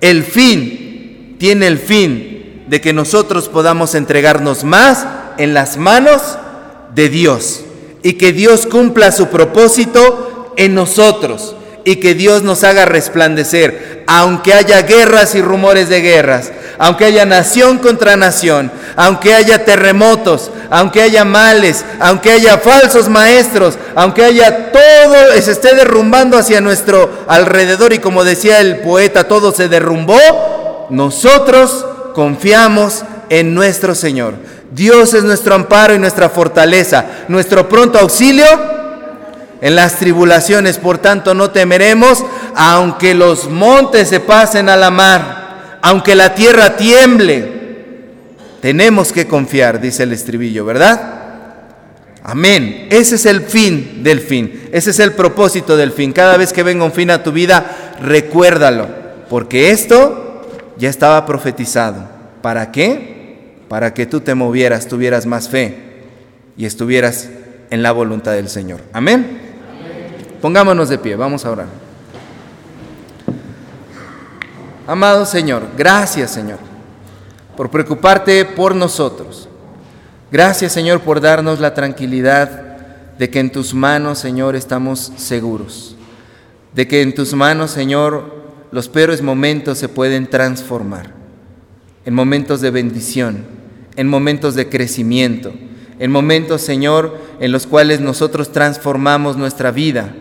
El 0.00 0.24
fin 0.24 1.36
tiene 1.38 1.68
el 1.68 1.78
fin 1.78 2.64
de 2.66 2.80
que 2.80 2.92
nosotros 2.92 3.48
podamos 3.48 3.94
entregarnos 3.94 4.64
más 4.64 5.06
en 5.38 5.54
las 5.54 5.76
manos 5.76 6.38
de 6.92 7.08
Dios 7.08 7.60
y 8.02 8.14
que 8.14 8.32
Dios 8.32 8.66
cumpla 8.66 9.12
su 9.12 9.28
propósito 9.28 10.30
en 10.56 10.74
nosotros 10.74 11.54
y 11.84 11.96
que 11.96 12.14
Dios 12.14 12.42
nos 12.42 12.64
haga 12.64 12.84
resplandecer, 12.84 14.04
aunque 14.06 14.54
haya 14.54 14.82
guerras 14.82 15.34
y 15.34 15.42
rumores 15.42 15.88
de 15.88 16.00
guerras, 16.00 16.52
aunque 16.78 17.06
haya 17.06 17.24
nación 17.24 17.78
contra 17.78 18.16
nación, 18.16 18.70
aunque 18.96 19.34
haya 19.34 19.64
terremotos, 19.64 20.50
aunque 20.70 21.02
haya 21.02 21.24
males, 21.24 21.84
aunque 22.00 22.32
haya 22.32 22.58
falsos 22.58 23.08
maestros, 23.08 23.78
aunque 23.94 24.24
haya 24.24 24.72
todo, 24.72 25.40
se 25.40 25.52
esté 25.52 25.74
derrumbando 25.74 26.38
hacia 26.38 26.60
nuestro 26.60 27.10
alrededor 27.26 27.92
y 27.92 27.98
como 27.98 28.24
decía 28.24 28.60
el 28.60 28.78
poeta, 28.78 29.24
todo 29.24 29.52
se 29.52 29.68
derrumbó, 29.68 30.86
nosotros 30.90 31.84
confiamos 32.14 33.02
en 33.28 33.54
nuestro 33.54 33.94
Señor. 33.94 34.34
Dios 34.70 35.14
es 35.14 35.24
nuestro 35.24 35.54
amparo 35.54 35.94
y 35.94 35.98
nuestra 35.98 36.30
fortaleza, 36.30 37.04
nuestro 37.28 37.68
pronto 37.68 37.98
auxilio 37.98 38.46
en 39.62 39.76
las 39.76 39.96
tribulaciones, 40.00 40.76
por 40.78 40.98
tanto 40.98 41.34
no 41.34 41.52
temeremos, 41.52 42.24
aunque 42.56 43.14
los 43.14 43.48
montes 43.48 44.08
se 44.08 44.18
pasen 44.18 44.68
a 44.68 44.76
la 44.76 44.90
mar, 44.90 45.78
aunque 45.80 46.16
la 46.16 46.34
tierra 46.34 46.76
tiemble. 46.76 47.62
Tenemos 48.60 49.12
que 49.12 49.28
confiar, 49.28 49.80
dice 49.80 50.02
el 50.02 50.12
estribillo, 50.12 50.64
¿verdad? 50.64 51.20
Amén. 52.24 52.88
Ese 52.90 53.14
es 53.14 53.24
el 53.24 53.42
fin 53.42 54.02
del 54.02 54.20
fin. 54.20 54.68
Ese 54.72 54.90
es 54.90 54.98
el 54.98 55.12
propósito 55.12 55.76
del 55.76 55.92
fin. 55.92 56.12
Cada 56.12 56.36
vez 56.36 56.52
que 56.52 56.64
venga 56.64 56.84
un 56.84 56.92
fin 56.92 57.12
a 57.12 57.22
tu 57.22 57.30
vida, 57.30 57.96
recuérdalo. 58.00 58.88
Porque 59.28 59.70
esto 59.70 60.42
ya 60.76 60.90
estaba 60.90 61.24
profetizado. 61.24 62.08
¿Para 62.42 62.72
qué? 62.72 63.54
Para 63.68 63.94
que 63.94 64.06
tú 64.06 64.20
te 64.20 64.34
movieras, 64.34 64.88
tuvieras 64.88 65.24
más 65.24 65.48
fe 65.48 65.76
y 66.56 66.66
estuvieras 66.66 67.28
en 67.70 67.82
la 67.84 67.92
voluntad 67.92 68.32
del 68.32 68.48
Señor. 68.48 68.80
Amén. 68.92 69.41
Pongámonos 70.42 70.88
de 70.88 70.98
pie, 70.98 71.14
vamos 71.14 71.46
a 71.46 71.52
orar. 71.52 71.68
Amado 74.88 75.24
Señor, 75.24 75.68
gracias 75.78 76.32
Señor 76.32 76.58
por 77.56 77.70
preocuparte 77.70 78.44
por 78.44 78.74
nosotros. 78.74 79.48
Gracias 80.32 80.72
Señor 80.72 81.02
por 81.02 81.20
darnos 81.20 81.60
la 81.60 81.74
tranquilidad 81.74 82.76
de 83.18 83.30
que 83.30 83.38
en 83.38 83.52
tus 83.52 83.72
manos, 83.72 84.18
Señor, 84.18 84.56
estamos 84.56 85.12
seguros, 85.16 85.94
de 86.74 86.88
que 86.88 87.02
en 87.02 87.14
tus 87.14 87.34
manos, 87.34 87.70
Señor, 87.70 88.42
los 88.72 88.88
peores 88.88 89.22
momentos 89.22 89.78
se 89.78 89.88
pueden 89.88 90.26
transformar 90.26 91.12
en 92.04 92.14
momentos 92.14 92.60
de 92.60 92.72
bendición, 92.72 93.44
en 93.94 94.08
momentos 94.08 94.56
de 94.56 94.68
crecimiento, 94.68 95.52
en 96.00 96.10
momentos, 96.10 96.62
Señor, 96.62 97.16
en 97.38 97.52
los 97.52 97.68
cuales 97.68 98.00
nosotros 98.00 98.50
transformamos 98.50 99.36
nuestra 99.36 99.70
vida 99.70 100.16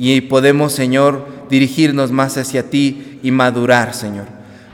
y 0.00 0.22
podemos, 0.22 0.72
Señor, 0.72 1.26
dirigirnos 1.50 2.10
más 2.10 2.38
hacia 2.38 2.70
ti 2.70 3.18
y 3.22 3.32
madurar, 3.32 3.92
Señor. 3.92 4.24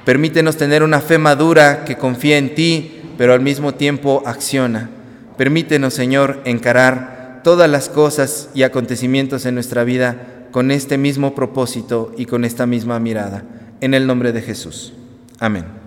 Permítenos 0.04 0.56
tener 0.56 0.84
una 0.84 1.00
fe 1.00 1.18
madura 1.18 1.84
que 1.84 1.96
confía 1.96 2.38
en 2.38 2.54
ti, 2.54 3.02
pero 3.18 3.32
al 3.32 3.40
mismo 3.40 3.74
tiempo 3.74 4.22
acciona. 4.24 4.88
Permítenos, 5.36 5.94
Señor, 5.94 6.40
encarar 6.44 7.40
todas 7.42 7.68
las 7.68 7.88
cosas 7.88 8.50
y 8.54 8.62
acontecimientos 8.62 9.46
en 9.46 9.54
nuestra 9.54 9.82
vida 9.82 10.46
con 10.52 10.70
este 10.70 10.96
mismo 10.96 11.34
propósito 11.34 12.12
y 12.16 12.26
con 12.26 12.44
esta 12.44 12.66
misma 12.66 13.00
mirada. 13.00 13.42
En 13.80 13.94
el 13.94 14.06
nombre 14.06 14.30
de 14.30 14.42
Jesús. 14.42 14.92
Amén. 15.40 15.85